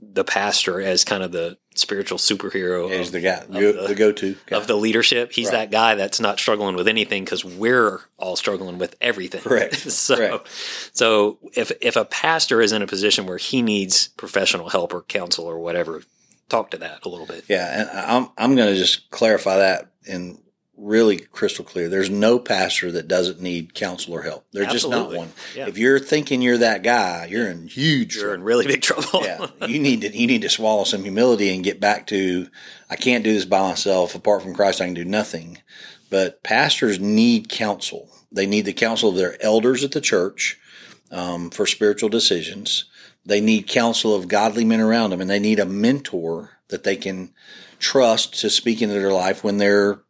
the 0.00 0.24
pastor 0.24 0.80
as 0.80 1.04
kind 1.04 1.22
of 1.22 1.32
the 1.32 1.58
spiritual 1.78 2.18
superhero 2.18 2.90
He's 2.96 3.08
of, 3.08 3.12
the 3.12 3.20
guy, 3.20 3.44
the- 3.48 3.86
the 3.88 3.94
go-to 3.94 4.36
guy. 4.46 4.56
of 4.56 4.66
the 4.66 4.74
leadership. 4.76 5.32
He's 5.32 5.46
Right. 5.46 5.52
that 5.52 5.70
guy 5.70 5.94
that's 5.94 6.20
not 6.20 6.38
struggling 6.38 6.76
with 6.76 6.88
anything 6.88 7.24
because 7.24 7.44
we're 7.44 8.00
all 8.18 8.36
struggling 8.36 8.78
with 8.78 8.96
everything. 9.00 9.40
Correct. 9.40 9.74
so, 9.90 10.16
Correct. 10.16 10.48
so 10.92 11.38
if 11.54 11.72
if 11.80 11.96
a 11.96 12.04
pastor 12.04 12.60
is 12.60 12.72
in 12.72 12.82
a 12.82 12.86
position 12.86 13.26
where 13.26 13.38
he 13.38 13.62
needs 13.62 14.08
professional 14.16 14.68
help 14.70 14.92
or 14.92 15.02
counsel 15.02 15.44
or 15.46 15.58
whatever, 15.58 16.02
talk 16.48 16.70
to 16.72 16.78
that 16.78 17.04
a 17.04 17.08
little 17.08 17.26
bit. 17.26 17.44
Yeah, 17.48 17.80
and 17.82 17.90
I'm 17.90 18.28
I'm 18.36 18.56
going 18.56 18.68
to 18.72 18.78
just 18.78 19.10
clarify 19.10 19.58
that 19.58 19.90
in 20.04 20.38
really 20.78 21.18
crystal 21.18 21.64
clear. 21.64 21.88
There's 21.88 22.08
no 22.10 22.38
pastor 22.38 22.92
that 22.92 23.08
doesn't 23.08 23.40
need 23.40 23.74
counsel 23.74 24.14
or 24.14 24.22
help. 24.22 24.46
There's 24.52 24.72
just 24.72 24.88
not 24.88 25.12
one. 25.12 25.32
Yeah. 25.54 25.66
If 25.66 25.76
you're 25.76 25.98
thinking 25.98 26.40
you're 26.40 26.58
that 26.58 26.82
guy, 26.82 27.26
you're 27.26 27.48
in 27.48 27.66
huge 27.66 28.16
You're 28.16 28.34
in 28.34 28.40
trouble. 28.40 28.44
really 28.46 28.66
big 28.66 28.82
trouble. 28.82 29.22
yeah, 29.24 29.46
you 29.66 29.78
need 29.78 30.02
to 30.02 30.16
you 30.16 30.26
need 30.26 30.42
to 30.42 30.48
swallow 30.48 30.84
some 30.84 31.02
humility 31.02 31.54
and 31.54 31.64
get 31.64 31.80
back 31.80 32.06
to 32.08 32.48
I 32.88 32.96
can't 32.96 33.24
do 33.24 33.32
this 33.34 33.44
by 33.44 33.60
myself. 33.60 34.14
Apart 34.14 34.42
from 34.42 34.54
Christ, 34.54 34.80
I 34.80 34.86
can 34.86 34.94
do 34.94 35.04
nothing. 35.04 35.58
But 36.10 36.42
pastors 36.42 36.98
need 36.98 37.48
counsel. 37.48 38.08
They 38.32 38.46
need 38.46 38.64
the 38.64 38.72
counsel 38.72 39.10
of 39.10 39.16
their 39.16 39.42
elders 39.42 39.84
at 39.84 39.92
the 39.92 40.00
church 40.00 40.58
um, 41.10 41.50
for 41.50 41.66
spiritual 41.66 42.08
decisions. 42.08 42.86
They 43.24 43.40
need 43.40 43.66
counsel 43.66 44.14
of 44.14 44.28
godly 44.28 44.64
men 44.64 44.80
around 44.80 45.10
them, 45.10 45.20
and 45.20 45.28
they 45.28 45.38
need 45.38 45.58
a 45.58 45.66
mentor 45.66 46.52
that 46.68 46.84
they 46.84 46.96
can 46.96 47.34
trust 47.78 48.40
to 48.40 48.50
speak 48.50 48.80
into 48.80 48.94
their 48.94 49.12
life 49.12 49.44
when 49.44 49.58
they're, 49.58 50.00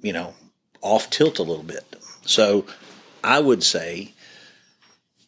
you 0.00 0.12
know, 0.12 0.34
off 0.80 1.10
tilt 1.10 1.38
a 1.38 1.42
little 1.42 1.64
bit. 1.64 1.84
So 2.24 2.66
I 3.22 3.40
would 3.40 3.62
say 3.62 4.14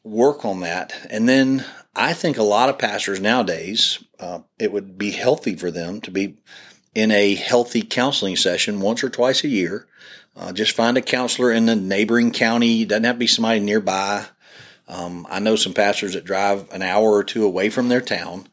work 0.04 0.44
on 0.44 0.61
that. 0.61 0.92
And 1.11 1.28
then 1.28 1.64
I 1.94 2.12
think 2.12 2.38
a 2.38 2.42
lot 2.42 2.68
of 2.68 2.78
pastors 2.78 3.20
nowadays, 3.20 4.02
uh, 4.18 4.40
it 4.59 4.72
would 4.72 4.96
be 4.96 5.11
healthy 5.11 5.56
for 5.56 5.70
them 5.70 6.00
to 6.02 6.11
be 6.11 6.37
in 6.94 7.11
a 7.11 7.35
healthy 7.35 7.83
counseling 7.83 8.37
session 8.37 8.80
once 8.80 9.02
or 9.04 9.11
twice 9.11 9.44
a 9.44 9.48
year. 9.48 9.87
Uh, 10.37 10.52
just 10.52 10.76
find 10.76 10.96
a 10.96 11.02
counselor 11.02 11.52
in 11.52 11.66
the 11.66 11.76
neighboring 11.76 12.33
county. 12.33 12.85
Doesn't 12.85 13.04
have 13.04 13.16
to 13.16 13.20
be 13.20 13.26
somebody 13.26 13.61
nearby. 13.61 14.26
Um, 14.88 15.26
I 15.30 15.38
know 15.38 15.56
some 15.56 15.74
pastors 15.74 16.14
that 16.14 16.24
drive 16.24 16.66
an 16.72 16.83
hour 16.83 17.12
or 17.12 17.22
two 17.22 17.44
away 17.44 17.70
from 17.70 17.88
their 17.88 18.00
town, 18.00 18.48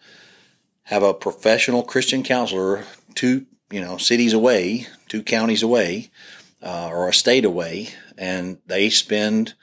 have 0.83 1.01
a 1.01 1.13
professional 1.13 1.81
Christian 1.81 2.21
counselor 2.23 2.85
two, 3.15 3.47
you 3.71 3.81
know, 3.81 3.97
cities 3.97 4.33
away, 4.33 4.85
two 5.07 5.23
counties 5.23 5.63
away, 5.63 6.09
uh, 6.61 6.89
or 6.91 7.07
a 7.07 7.13
state 7.13 7.45
away, 7.45 7.89
and 8.17 8.57
they 8.65 8.89
spend, 8.89 9.53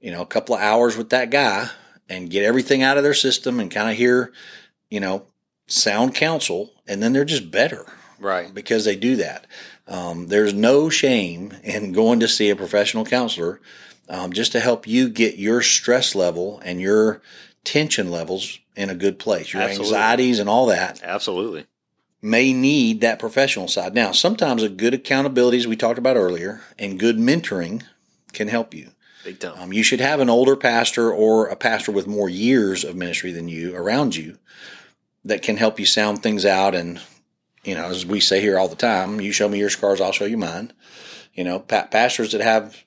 you 0.00 0.10
know, 0.10 0.22
a 0.22 0.26
couple 0.26 0.54
of 0.54 0.60
hours 0.60 0.96
with 0.96 1.10
that 1.10 1.30
guy 1.30 1.68
and 2.08 2.30
get 2.30 2.44
everything 2.44 2.82
out 2.82 2.96
of 2.96 3.02
their 3.02 3.14
system 3.14 3.60
and 3.60 3.70
kind 3.70 3.90
of 3.90 3.96
hear, 3.96 4.32
you 4.90 5.00
know, 5.00 5.24
sound 5.66 6.14
counsel, 6.14 6.72
and 6.86 7.02
then 7.02 7.12
they're 7.12 7.24
just 7.24 7.50
better 7.50 7.86
Right. 8.18 8.52
because 8.52 8.84
they 8.84 8.96
do 8.96 9.16
that. 9.16 9.46
Um, 9.88 10.28
there's 10.28 10.52
no 10.54 10.88
shame 10.90 11.54
in 11.62 11.92
going 11.92 12.20
to 12.20 12.28
see 12.28 12.50
a 12.50 12.56
professional 12.56 13.04
counselor 13.04 13.60
um, 14.08 14.32
just 14.32 14.52
to 14.52 14.60
help 14.60 14.86
you 14.86 15.08
get 15.08 15.36
your 15.38 15.62
stress 15.62 16.14
level 16.14 16.60
and 16.64 16.80
your 16.80 17.22
tension 17.64 18.10
levels 18.10 18.58
in 18.76 18.90
a 18.90 18.94
good 18.94 19.18
place. 19.18 19.52
Your 19.52 19.62
Absolutely. 19.62 19.96
anxieties 19.96 20.38
and 20.38 20.48
all 20.48 20.66
that 20.66 21.00
Absolutely. 21.02 21.66
May 22.22 22.52
need 22.52 23.00
that 23.00 23.18
professional 23.18 23.66
side. 23.66 23.94
Now, 23.94 24.12
sometimes 24.12 24.62
a 24.62 24.68
good 24.68 24.94
accountability, 24.94 25.58
as 25.58 25.66
we 25.66 25.76
talked 25.76 25.98
about 25.98 26.16
earlier, 26.16 26.60
and 26.78 26.98
good 26.98 27.18
mentoring 27.18 27.82
can 28.32 28.46
help 28.46 28.72
you. 28.72 28.92
Big 29.24 29.40
time. 29.40 29.54
Um, 29.58 29.72
you 29.72 29.82
should 29.82 30.00
have 30.00 30.20
an 30.20 30.30
older 30.30 30.56
pastor 30.56 31.12
or 31.12 31.46
a 31.48 31.56
pastor 31.56 31.92
with 31.92 32.06
more 32.06 32.28
years 32.28 32.84
of 32.84 32.96
ministry 32.96 33.32
than 33.32 33.48
you 33.48 33.74
around 33.74 34.16
you 34.16 34.38
that 35.24 35.42
can 35.42 35.56
help 35.56 35.78
you 35.78 35.86
sound 35.86 36.22
things 36.22 36.44
out. 36.44 36.74
And, 36.74 37.00
you 37.64 37.74
know, 37.74 37.86
as 37.86 38.06
we 38.06 38.20
say 38.20 38.40
here 38.40 38.58
all 38.58 38.68
the 38.68 38.76
time, 38.76 39.20
you 39.20 39.32
show 39.32 39.48
me 39.48 39.58
your 39.58 39.70
scars, 39.70 40.00
I'll 40.00 40.12
show 40.12 40.24
you 40.24 40.38
mine. 40.38 40.72
You 41.34 41.44
know, 41.44 41.58
pa- 41.58 41.86
pastors 41.86 42.32
that 42.32 42.40
have 42.40 42.84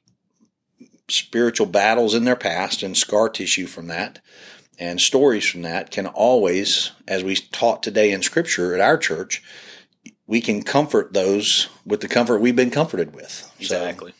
spiritual 1.07 1.67
battles 1.67 2.13
in 2.13 2.23
their 2.23 2.35
past 2.35 2.83
and 2.83 2.97
scar 2.97 3.29
tissue 3.29 3.67
from 3.67 3.87
that 3.87 4.19
and 4.79 4.99
stories 4.99 5.45
from 5.45 5.61
that 5.63 5.91
can 5.91 6.07
always, 6.07 6.91
as 7.07 7.23
we 7.23 7.35
taught 7.35 7.83
today 7.83 8.11
in 8.11 8.21
scripture 8.21 8.73
at 8.75 8.81
our 8.81 8.97
church, 8.97 9.41
we 10.27 10.41
can 10.41 10.63
comfort 10.63 11.13
those 11.13 11.69
with 11.85 12.01
the 12.01 12.07
comfort 12.07 12.39
we've 12.39 12.55
been 12.55 12.71
comforted 12.71 13.13
with. 13.15 13.31
So, 13.31 13.49
Exactly. 13.59 14.13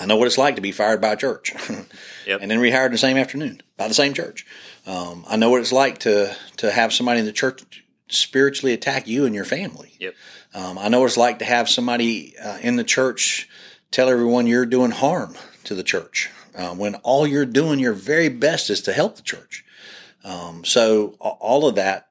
I 0.00 0.06
know 0.06 0.16
what 0.16 0.26
it's 0.26 0.38
like 0.38 0.56
to 0.56 0.60
be 0.62 0.72
fired 0.72 1.00
by 1.00 1.12
a 1.12 1.16
church, 1.16 1.54
Yep. 2.26 2.40
and 2.42 2.50
then 2.50 2.58
rehired 2.58 2.90
the 2.90 2.98
same 2.98 3.16
afternoon 3.16 3.60
by 3.76 3.86
the 3.86 3.94
same 3.94 4.12
church. 4.12 4.44
Um, 4.86 5.24
I 5.28 5.36
know 5.36 5.50
what 5.50 5.60
it's 5.60 5.72
like 5.72 5.98
to 5.98 6.34
to 6.56 6.70
have 6.72 6.92
somebody 6.92 7.20
in 7.20 7.26
the 7.26 7.32
church 7.32 7.84
spiritually 8.08 8.72
attack 8.72 9.06
you 9.06 9.24
and 9.24 9.34
your 9.34 9.44
family. 9.44 9.92
Yep. 10.00 10.14
Um, 10.52 10.78
I 10.78 10.88
know 10.88 11.00
what 11.00 11.06
it's 11.06 11.16
like 11.16 11.38
to 11.40 11.44
have 11.44 11.68
somebody 11.68 12.34
uh, 12.38 12.58
in 12.60 12.76
the 12.76 12.84
church 12.84 13.48
tell 13.92 14.08
everyone 14.08 14.46
you're 14.48 14.66
doing 14.66 14.90
harm 14.90 15.36
to 15.64 15.74
the 15.76 15.82
church 15.84 16.28
uh, 16.56 16.74
when 16.74 16.96
all 16.96 17.26
you're 17.26 17.46
doing 17.46 17.78
your 17.78 17.92
very 17.92 18.28
best 18.28 18.70
is 18.70 18.80
to 18.82 18.92
help 18.92 19.16
the 19.16 19.22
church. 19.22 19.64
Um, 20.24 20.64
so 20.64 21.16
all 21.20 21.68
of 21.68 21.74
that 21.74 22.08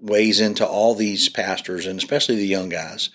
weighs 0.00 0.40
into 0.40 0.66
all 0.66 0.94
these 0.94 1.28
pastors 1.28 1.86
and 1.86 1.98
especially 1.98 2.36
the 2.36 2.46
young 2.46 2.68
guys. 2.68 3.10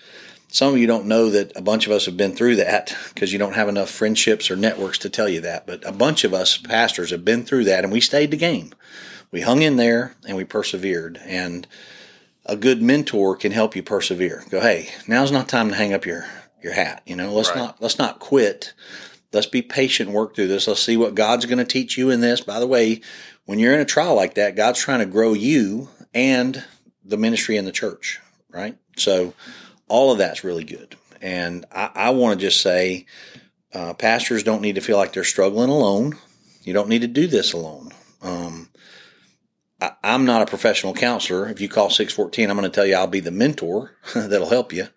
Some 0.48 0.74
of 0.74 0.80
you 0.80 0.88
don't 0.88 1.06
know 1.06 1.30
that 1.30 1.52
a 1.56 1.62
bunch 1.62 1.86
of 1.86 1.92
us 1.92 2.06
have 2.06 2.16
been 2.16 2.34
through 2.34 2.56
that 2.56 2.96
because 3.14 3.32
you 3.32 3.38
don't 3.38 3.54
have 3.54 3.68
enough 3.68 3.88
friendships 3.88 4.50
or 4.50 4.56
networks 4.56 4.98
to 4.98 5.10
tell 5.10 5.28
you 5.28 5.40
that. 5.42 5.66
But 5.66 5.86
a 5.86 5.92
bunch 5.92 6.24
of 6.24 6.34
us 6.34 6.56
pastors 6.56 7.10
have 7.10 7.24
been 7.24 7.44
through 7.44 7.64
that 7.64 7.84
and 7.84 7.92
we 7.92 8.00
stayed 8.00 8.32
the 8.32 8.36
game. 8.36 8.72
We 9.30 9.42
hung 9.42 9.62
in 9.62 9.76
there 9.76 10.16
and 10.26 10.36
we 10.36 10.42
persevered. 10.44 11.20
And 11.24 11.68
a 12.46 12.56
good 12.56 12.82
mentor 12.82 13.36
can 13.36 13.52
help 13.52 13.76
you 13.76 13.82
persevere. 13.84 14.42
Go, 14.50 14.60
hey, 14.60 14.88
now's 15.06 15.30
not 15.30 15.48
time 15.48 15.68
to 15.68 15.76
hang 15.76 15.92
up 15.92 16.04
your 16.04 16.26
your 16.62 16.72
hat. 16.72 17.02
You 17.06 17.16
know, 17.16 17.32
let's 17.32 17.50
Right. 17.50 17.58
not 17.58 17.80
let's 17.80 17.98
not 17.98 18.18
quit. 18.18 18.74
Let's 19.32 19.46
be 19.46 19.62
patient, 19.62 20.10
work 20.10 20.34
through 20.34 20.48
this. 20.48 20.66
Let's 20.66 20.82
see 20.82 20.96
what 20.96 21.14
God's 21.14 21.46
going 21.46 21.58
to 21.58 21.64
teach 21.64 21.96
you 21.96 22.10
in 22.10 22.20
this. 22.20 22.40
By 22.40 22.58
the 22.58 22.66
way, 22.66 23.00
when 23.46 23.58
you're 23.58 23.74
in 23.74 23.80
a 23.80 23.84
trial 23.84 24.14
like 24.14 24.34
that, 24.34 24.56
God's 24.56 24.80
trying 24.80 25.00
to 25.00 25.06
grow 25.06 25.32
you 25.32 25.88
and 26.14 26.62
the 27.04 27.16
ministry 27.16 27.56
and 27.56 27.66
the 27.66 27.72
church, 27.72 28.20
right? 28.50 28.76
So 28.96 29.34
all 29.88 30.12
of 30.12 30.18
that's 30.18 30.44
really 30.44 30.64
good. 30.64 30.96
And 31.20 31.66
I, 31.72 31.90
I 31.94 32.10
want 32.10 32.38
to 32.38 32.46
just 32.46 32.60
say, 32.60 33.06
uh, 33.74 33.94
pastors 33.94 34.42
don't 34.42 34.62
need 34.62 34.76
to 34.76 34.80
feel 34.80 34.96
like 34.96 35.12
they're 35.12 35.24
struggling 35.24 35.70
alone. 35.70 36.16
You 36.62 36.72
don't 36.72 36.88
need 36.88 37.02
to 37.02 37.08
do 37.08 37.26
this 37.26 37.52
alone. 37.52 37.90
Um, 38.22 38.68
I, 39.80 39.92
I'm 40.02 40.24
not 40.24 40.42
a 40.42 40.46
professional 40.46 40.94
counselor. 40.94 41.48
If 41.48 41.60
you 41.60 41.68
call 41.68 41.90
614, 41.90 42.50
I'm 42.50 42.56
going 42.56 42.70
to 42.70 42.74
tell 42.74 42.86
you 42.86 42.94
I'll 42.94 43.06
be 43.06 43.20
the 43.20 43.30
mentor 43.30 43.96
that'll 44.14 44.50
help 44.50 44.72
you, 44.72 44.88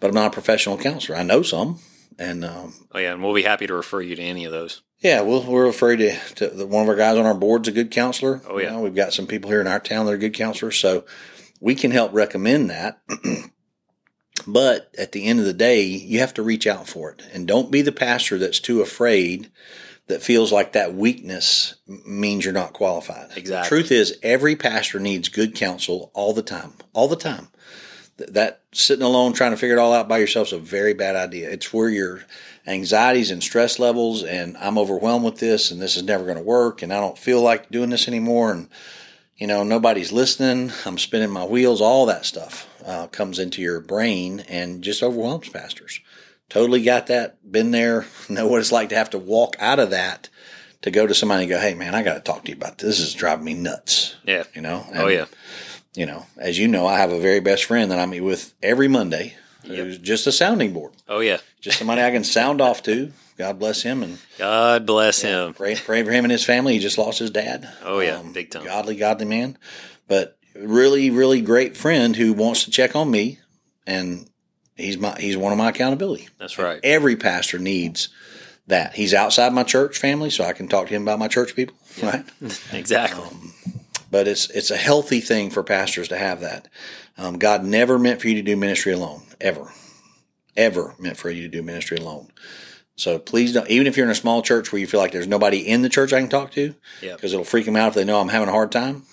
but 0.00 0.08
I'm 0.08 0.14
not 0.14 0.28
a 0.28 0.30
professional 0.30 0.78
counselor. 0.78 1.18
I 1.18 1.22
know 1.22 1.42
some. 1.42 1.80
And 2.18 2.44
um, 2.44 2.74
Oh 2.92 2.98
yeah, 2.98 3.12
and 3.12 3.22
we'll 3.22 3.34
be 3.34 3.42
happy 3.42 3.66
to 3.66 3.74
refer 3.74 4.00
you 4.00 4.14
to 4.14 4.22
any 4.22 4.44
of 4.44 4.52
those. 4.52 4.82
Yeah, 5.02 5.20
we'll, 5.20 5.42
we're 5.44 5.66
afraid 5.66 5.96
to, 5.96 6.16
to 6.36 6.46
the, 6.48 6.66
one 6.66 6.82
of 6.84 6.88
our 6.88 6.96
guys 6.96 7.18
on 7.18 7.26
our 7.26 7.34
board's 7.34 7.68
a 7.68 7.72
good 7.72 7.90
counselor. 7.90 8.40
Oh, 8.48 8.58
yeah. 8.58 8.66
You 8.66 8.70
know, 8.70 8.80
we've 8.80 8.94
got 8.94 9.12
some 9.12 9.26
people 9.26 9.50
here 9.50 9.60
in 9.60 9.66
our 9.66 9.80
town 9.80 10.06
that 10.06 10.12
are 10.12 10.18
good 10.18 10.34
counselors, 10.34 10.78
so 10.78 11.04
we 11.60 11.74
can 11.74 11.90
help 11.90 12.12
recommend 12.14 12.70
that. 12.70 13.02
but 14.46 14.90
at 14.98 15.12
the 15.12 15.24
end 15.26 15.40
of 15.40 15.46
the 15.46 15.52
day, 15.52 15.82
you 15.82 16.20
have 16.20 16.34
to 16.34 16.42
reach 16.42 16.66
out 16.66 16.88
for 16.88 17.10
it, 17.10 17.22
and 17.32 17.46
don't 17.46 17.70
be 17.70 17.82
the 17.82 17.92
pastor 17.92 18.38
that's 18.38 18.60
too 18.60 18.80
afraid 18.80 19.50
that 20.08 20.22
feels 20.22 20.52
like 20.52 20.72
that 20.72 20.94
weakness 20.94 21.74
means 21.86 22.44
you're 22.44 22.52
not 22.52 22.72
qualified. 22.72 23.30
Exactly. 23.36 23.68
Truth 23.68 23.92
is, 23.92 24.18
every 24.22 24.56
pastor 24.56 24.98
needs 24.98 25.28
good 25.28 25.54
counsel 25.54 26.10
all 26.14 26.32
the 26.32 26.42
time, 26.42 26.72
all 26.92 27.08
the 27.08 27.16
time. 27.16 27.48
Th- 28.18 28.30
That 28.30 28.62
sitting 28.72 29.04
alone 29.04 29.32
trying 29.32 29.52
to 29.52 29.56
figure 29.56 29.76
it 29.76 29.80
all 29.80 29.92
out 29.94 30.08
by 30.08 30.18
yourself 30.18 30.48
is 30.48 30.52
a 30.54 30.58
very 30.58 30.92
bad 30.92 31.14
idea. 31.16 31.50
It's 31.50 31.72
where 31.72 31.88
your 31.88 32.24
anxieties 32.66 33.30
and 33.30 33.42
stress 33.42 33.78
levels, 33.78 34.22
and 34.22 34.56
I'm 34.58 34.78
overwhelmed 34.78 35.24
with 35.24 35.38
this, 35.38 35.70
and 35.70 35.80
this 35.80 35.96
is 35.96 36.02
never 36.02 36.24
going 36.24 36.36
to 36.36 36.42
work, 36.42 36.82
and 36.82 36.92
I 36.92 37.00
don't 37.00 37.18
feel 37.18 37.40
like 37.40 37.70
doing 37.70 37.90
this 37.90 38.08
anymore, 38.08 38.52
and 38.52 38.68
you 39.36 39.46
know 39.46 39.64
nobody's 39.64 40.12
listening. 40.12 40.72
I'm 40.86 40.98
spinning 40.98 41.30
my 41.30 41.44
wheels. 41.44 41.80
All 41.80 42.06
that 42.06 42.24
stuff 42.24 42.68
uh, 42.86 43.06
comes 43.08 43.38
into 43.38 43.62
your 43.62 43.80
brain 43.80 44.40
and 44.48 44.82
just 44.82 45.02
overwhelms 45.02 45.48
pastors. 45.48 46.00
Totally 46.48 46.82
got 46.82 47.06
that. 47.06 47.50
Been 47.50 47.70
there. 47.70 48.06
Know 48.28 48.46
what 48.46 48.60
it's 48.60 48.72
like 48.72 48.90
to 48.90 48.96
have 48.96 49.10
to 49.10 49.18
walk 49.18 49.56
out 49.58 49.78
of 49.78 49.90
that 49.90 50.28
to 50.82 50.90
go 50.90 51.06
to 51.06 51.14
somebody 51.14 51.42
and 51.42 51.50
go, 51.50 51.58
"Hey, 51.58 51.74
man, 51.74 51.94
I 51.94 52.02
got 52.02 52.14
to 52.14 52.20
talk 52.20 52.44
to 52.44 52.50
you 52.50 52.56
about 52.56 52.78
this. 52.78 52.98
This 52.98 53.08
is 53.08 53.14
driving 53.14 53.44
me 53.44 53.54
nuts." 53.54 54.16
Yeah. 54.24 54.44
You 54.54 54.62
know. 54.62 54.86
Oh 54.94 55.08
yeah. 55.08 55.26
You 55.94 56.06
know, 56.06 56.24
as 56.38 56.58
you 56.58 56.68
know, 56.68 56.86
I 56.86 56.98
have 56.98 57.12
a 57.12 57.20
very 57.20 57.40
best 57.40 57.64
friend 57.64 57.90
that 57.90 57.98
I 57.98 58.06
meet 58.06 58.20
with 58.20 58.54
every 58.62 58.88
Monday. 58.88 59.34
Who's 59.64 59.98
just 59.98 60.26
a 60.26 60.32
sounding 60.32 60.72
board, 60.72 60.92
Oh 61.08 61.20
yeah. 61.20 61.38
just 61.60 61.78
somebody 61.78 62.02
I 62.02 62.10
can 62.10 62.24
sound 62.24 62.60
off 62.60 62.82
to. 62.84 63.12
God 63.38 63.58
bless 63.58 63.82
him 63.82 64.02
and 64.02 64.18
God 64.38 64.84
bless 64.86 65.22
him. 65.22 65.54
pray, 65.54 65.74
pray 65.76 66.02
for 66.04 66.12
him 66.12 66.24
and 66.24 66.32
his 66.32 66.44
family. 66.44 66.74
He 66.74 66.78
just 66.78 66.98
lost 66.98 67.18
his 67.18 67.30
dad. 67.30 67.64
Um, 67.64 67.70
Oh, 67.84 68.00
yeah, 68.00 68.22
big 68.32 68.50
time. 68.50 68.64
Godly, 68.64 68.96
godly 68.96 69.24
man, 69.26 69.56
but 70.06 70.36
really, 70.54 71.10
really 71.10 71.40
great 71.40 71.76
friend 71.76 72.14
who 72.14 72.32
wants 72.34 72.64
to 72.64 72.70
check 72.70 72.94
on 72.94 73.10
me, 73.10 73.38
and 73.86 74.28
he's 74.76 74.98
my 74.98 75.18
he's 75.18 75.36
one 75.36 75.52
of 75.52 75.58
my 75.58 75.70
accountability. 75.70 76.28
That's 76.38 76.58
right. 76.58 76.78
Every 76.84 77.16
pastor 77.16 77.58
needs 77.58 78.08
that. 78.66 78.94
He's 78.94 79.14
outside 79.14 79.52
my 79.52 79.62
church 79.64 79.98
family, 79.98 80.30
so 80.30 80.44
I 80.44 80.52
can 80.52 80.68
talk 80.68 80.88
to 80.88 80.94
him 80.94 81.02
about 81.02 81.18
my 81.18 81.28
church 81.28 81.54
people, 81.56 81.76
right? 82.02 82.24
Exactly. 82.72 83.24
But 84.10 84.28
it's 84.28 84.50
it's 84.50 84.70
a 84.70 84.76
healthy 84.76 85.20
thing 85.20 85.48
for 85.50 85.62
pastors 85.62 86.08
to 86.08 86.18
have 86.18 86.40
that. 86.40 86.68
Um, 87.16 87.38
God 87.38 87.64
never 87.64 87.98
meant 87.98 88.20
for 88.20 88.28
you 88.28 88.34
to 88.34 88.42
do 88.42 88.56
ministry 88.56 88.92
alone, 88.92 89.22
ever, 89.42 89.70
ever 90.56 90.94
meant 90.98 91.16
for 91.16 91.30
you 91.30 91.42
to 91.42 91.48
do 91.48 91.62
ministry 91.62 91.98
alone. 91.98 92.28
So 92.96 93.18
please 93.18 93.52
don't. 93.52 93.68
Even 93.68 93.86
if 93.86 93.96
you're 93.96 94.06
in 94.06 94.12
a 94.12 94.14
small 94.14 94.42
church 94.42 94.70
where 94.72 94.78
you 94.80 94.86
feel 94.86 95.00
like 95.00 95.12
there's 95.12 95.26
nobody 95.26 95.58
in 95.66 95.82
the 95.82 95.88
church 95.88 96.12
I 96.12 96.20
can 96.20 96.28
talk 96.28 96.52
to, 96.52 96.74
Yeah. 97.00 97.14
because 97.14 97.32
it'll 97.32 97.44
freak 97.44 97.64
them 97.66 97.76
out 97.76 97.88
if 97.88 97.94
they 97.94 98.04
know 98.04 98.20
I'm 98.20 98.28
having 98.28 98.48
a 98.48 98.52
hard 98.52 98.70
time. 98.72 99.04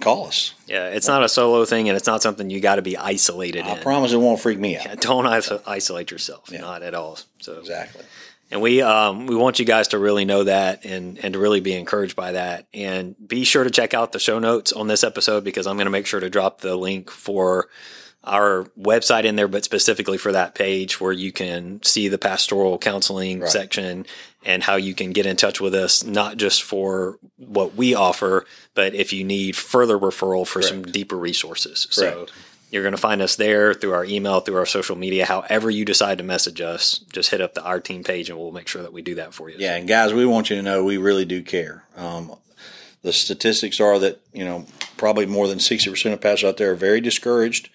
Call 0.00 0.26
us. 0.26 0.54
Yeah, 0.66 0.88
it's 0.88 1.06
not 1.06 1.22
a 1.22 1.28
solo 1.28 1.64
thing, 1.64 1.88
and 1.88 1.96
it's 1.96 2.06
not 2.06 2.20
something 2.22 2.50
you 2.50 2.60
got 2.60 2.76
to 2.76 2.82
be 2.82 2.96
isolated 2.96 3.64
I 3.64 3.76
in. 3.76 3.82
promise 3.82 4.12
it 4.12 4.16
won't 4.18 4.40
freak 4.40 4.58
me 4.58 4.76
out. 4.76 4.84
Yeah, 4.86 4.94
Don't 4.96 5.24
iso- 5.24 5.62
isolate 5.66 6.10
yourself. 6.10 6.50
Not 6.50 6.82
at 6.82 6.94
all. 6.94 7.18
So 7.40 7.58
Exactly. 7.58 8.04
And 8.50 8.60
we 8.60 8.82
um, 8.82 9.26
we 9.26 9.34
want 9.34 9.58
you 9.58 9.64
guys 9.64 9.88
to 9.88 9.98
really 9.98 10.24
know 10.24 10.44
that 10.44 10.84
and 10.84 11.18
and 11.24 11.32
to 11.32 11.40
really 11.40 11.60
be 11.60 11.72
encouraged 11.74 12.14
by 12.14 12.32
that. 12.32 12.66
And 12.74 13.16
be 13.26 13.42
sure 13.44 13.64
to 13.64 13.70
check 13.70 13.94
out 13.94 14.12
the 14.12 14.18
show 14.18 14.38
notes 14.38 14.72
on 14.72 14.86
this 14.86 15.02
episode 15.02 15.44
because 15.44 15.66
I'm 15.66 15.76
going 15.76 15.86
to 15.86 15.90
make 15.90 16.06
sure 16.06 16.20
to 16.20 16.28
drop 16.30 16.60
the 16.60 16.76
link 16.76 17.10
for 17.10 17.68
our 18.26 18.64
website 18.78 19.24
in 19.24 19.36
there, 19.36 19.48
but 19.48 19.64
specifically 19.64 20.18
for 20.18 20.32
that 20.32 20.54
page 20.54 21.00
where 21.00 21.12
you 21.12 21.32
can 21.32 21.82
see 21.82 22.08
the 22.08 22.18
pastoral 22.18 22.78
counseling 22.78 23.40
Right. 23.40 23.50
section 23.50 24.06
and 24.44 24.62
how 24.62 24.76
you 24.76 24.94
can 24.94 25.12
get 25.12 25.26
in 25.26 25.36
touch 25.36 25.60
with 25.60 25.74
us, 25.74 26.04
not 26.04 26.36
just 26.36 26.62
for 26.62 27.18
what 27.38 27.74
we 27.74 27.94
offer, 27.94 28.44
but 28.74 28.94
if 28.94 29.12
you 29.12 29.24
need 29.24 29.56
further 29.56 29.98
referral 29.98 30.46
for 30.46 30.60
some 30.62 30.82
deeper 30.82 31.16
resources. 31.16 31.86
So 31.90 32.26
you're 32.70 32.82
going 32.82 32.92
to 32.94 33.00
find 33.00 33.22
us 33.22 33.36
there 33.36 33.72
through 33.72 33.92
our 33.92 34.04
email, 34.04 34.40
through 34.40 34.56
our 34.56 34.66
social 34.66 34.96
media, 34.96 35.24
however 35.24 35.70
you 35.70 35.84
decide 35.84 36.18
to 36.18 36.24
message 36.24 36.60
us. 36.60 36.98
Just 37.12 37.30
hit 37.30 37.40
up 37.40 37.54
the 37.54 37.62
our 37.62 37.80
team 37.80 38.02
page, 38.04 38.28
and 38.28 38.38
we'll 38.38 38.52
make 38.52 38.68
sure 38.68 38.82
that 38.82 38.92
we 38.92 39.00
do 39.00 39.14
that 39.14 39.32
for 39.32 39.48
you. 39.48 39.56
Yeah, 39.58 39.76
and 39.76 39.86
guys, 39.88 40.12
we 40.12 40.26
want 40.26 40.50
you 40.50 40.56
to 40.56 40.62
know 40.62 40.84
we 40.84 40.96
really 40.96 41.24
do 41.24 41.42
care. 41.42 41.84
Um, 41.96 42.34
the 43.02 43.12
statistics 43.12 43.80
are 43.80 43.98
that 44.00 44.20
you 44.32 44.44
know 44.44 44.66
probably 44.96 45.24
more 45.26 45.46
than 45.46 45.60
sixty 45.60 45.88
percent 45.88 46.14
of 46.14 46.20
pastors 46.20 46.48
out 46.48 46.56
there 46.56 46.72
are 46.72 46.76
very 46.76 47.00
discouraged. 47.00 47.68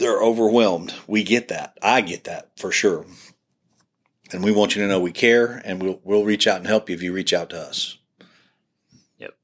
They're 0.00 0.22
overwhelmed. 0.22 0.94
We 1.06 1.22
get 1.22 1.48
that. 1.48 1.76
I 1.82 2.00
get 2.00 2.24
that 2.24 2.48
for 2.56 2.72
sure. 2.72 3.04
And 4.32 4.42
we 4.42 4.50
want 4.50 4.74
you 4.74 4.80
to 4.80 4.88
know 4.88 4.98
we 4.98 5.12
care, 5.12 5.60
and 5.62 5.82
we'll 5.82 6.00
we'll 6.04 6.24
reach 6.24 6.46
out 6.46 6.56
and 6.56 6.66
help 6.66 6.88
you 6.88 6.94
if 6.94 7.02
you 7.02 7.12
reach 7.12 7.34
out 7.34 7.50
to 7.50 7.60
us. 7.60 7.98
Yep. 9.18 9.34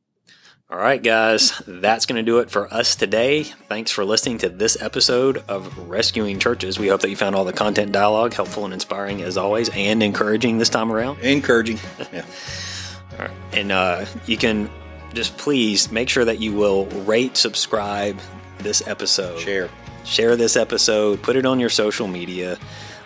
All 0.71 0.79
right, 0.79 1.03
guys, 1.03 1.61
that's 1.67 2.07
going 2.07 2.17
to 2.17 2.23
do 2.23 2.39
it 2.39 2.51
for 2.51 2.73
us 2.73 2.97
today. 2.97 3.43
Thanks 3.43 3.91
for 3.91 4.03
listening 4.07 4.39
to 4.39 4.49
this 4.49 4.81
episode 4.81 5.45
of 5.47 5.77
Rescuing 5.91 6.39
Churches. 6.39 6.79
We 6.79 6.89
hope 6.89 7.03
that 7.03 7.11
you 7.11 7.17
found 7.17 7.37
all 7.37 7.45
the 7.45 7.53
content 7.53 7.93
dialogue 7.93 8.33
helpful 8.33 8.65
and 8.65 8.73
inspiring 8.73 9.21
as 9.21 9.37
always, 9.37 9.69
and 9.69 10.03
encouraging 10.03 10.57
this 10.57 10.71
time 10.71 10.91
around. 10.91 11.19
Encouraging. 11.19 11.79
Yeah. 12.15 12.25
All 13.13 13.27
right. 13.27 13.31
And 13.53 13.73
uh, 13.73 14.07
you 14.25 14.39
can 14.39 14.71
just 15.13 15.37
please 15.37 15.93
make 15.93 16.09
sure 16.09 16.25
that 16.25 16.41
you 16.41 16.55
will 16.55 16.87
rate, 16.87 17.37
subscribe 17.37 18.19
this 18.59 18.87
episode, 18.89 19.39
Share. 19.39 19.69
Share 20.07 20.37
this 20.37 20.57
episode, 20.57 21.23
put 21.23 21.37
it 21.37 21.45
on 21.45 21.61
your 21.61 21.69
social 21.69 22.07
media. 22.07 22.59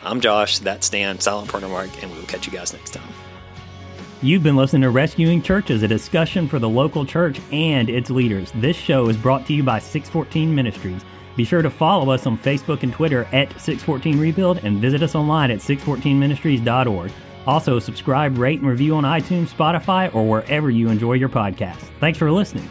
I'm 0.02 0.20
Josh, 0.20 0.58
that's 0.58 0.86
Stan, 0.86 1.18
Silent 1.18 1.50
Partner 1.50 1.68
Mark, 1.68 1.90
and 2.02 2.10
we 2.12 2.18
will 2.18 2.26
catch 2.26 2.46
you 2.46 2.52
guys 2.52 2.72
next 2.72 2.90
time. 2.90 3.08
You've 4.22 4.42
been 4.42 4.56
listening 4.56 4.82
to 4.82 4.90
Rescuing 4.90 5.40
Churches, 5.40 5.82
a 5.82 5.88
discussion 5.88 6.46
for 6.46 6.58
the 6.58 6.68
local 6.68 7.06
church 7.06 7.40
and 7.52 7.88
its 7.88 8.10
leaders. 8.10 8.52
This 8.56 8.76
show 8.76 9.08
is 9.08 9.16
brought 9.16 9.46
to 9.46 9.54
you 9.54 9.62
by 9.62 9.78
614 9.78 10.54
Ministries. 10.54 11.02
Be 11.36 11.44
sure 11.44 11.62
to 11.62 11.70
follow 11.70 12.10
us 12.10 12.26
on 12.26 12.36
Facebook 12.36 12.82
and 12.82 12.92
Twitter 12.92 13.24
at 13.32 13.48
614 13.58 14.20
Rebuild 14.20 14.58
and 14.58 14.78
visit 14.78 15.02
us 15.02 15.14
online 15.14 15.50
at 15.50 15.60
614ministries.org. 15.60 17.12
Also, 17.46 17.78
subscribe, 17.78 18.36
rate, 18.36 18.60
and 18.60 18.68
review 18.68 18.94
on 18.94 19.04
iTunes, 19.04 19.48
Spotify, 19.48 20.14
or 20.14 20.28
wherever 20.28 20.68
you 20.68 20.90
enjoy 20.90 21.14
your 21.14 21.30
podcast. 21.30 21.78
Thanks 21.98 22.18
for 22.18 22.30
listening. 22.30 22.68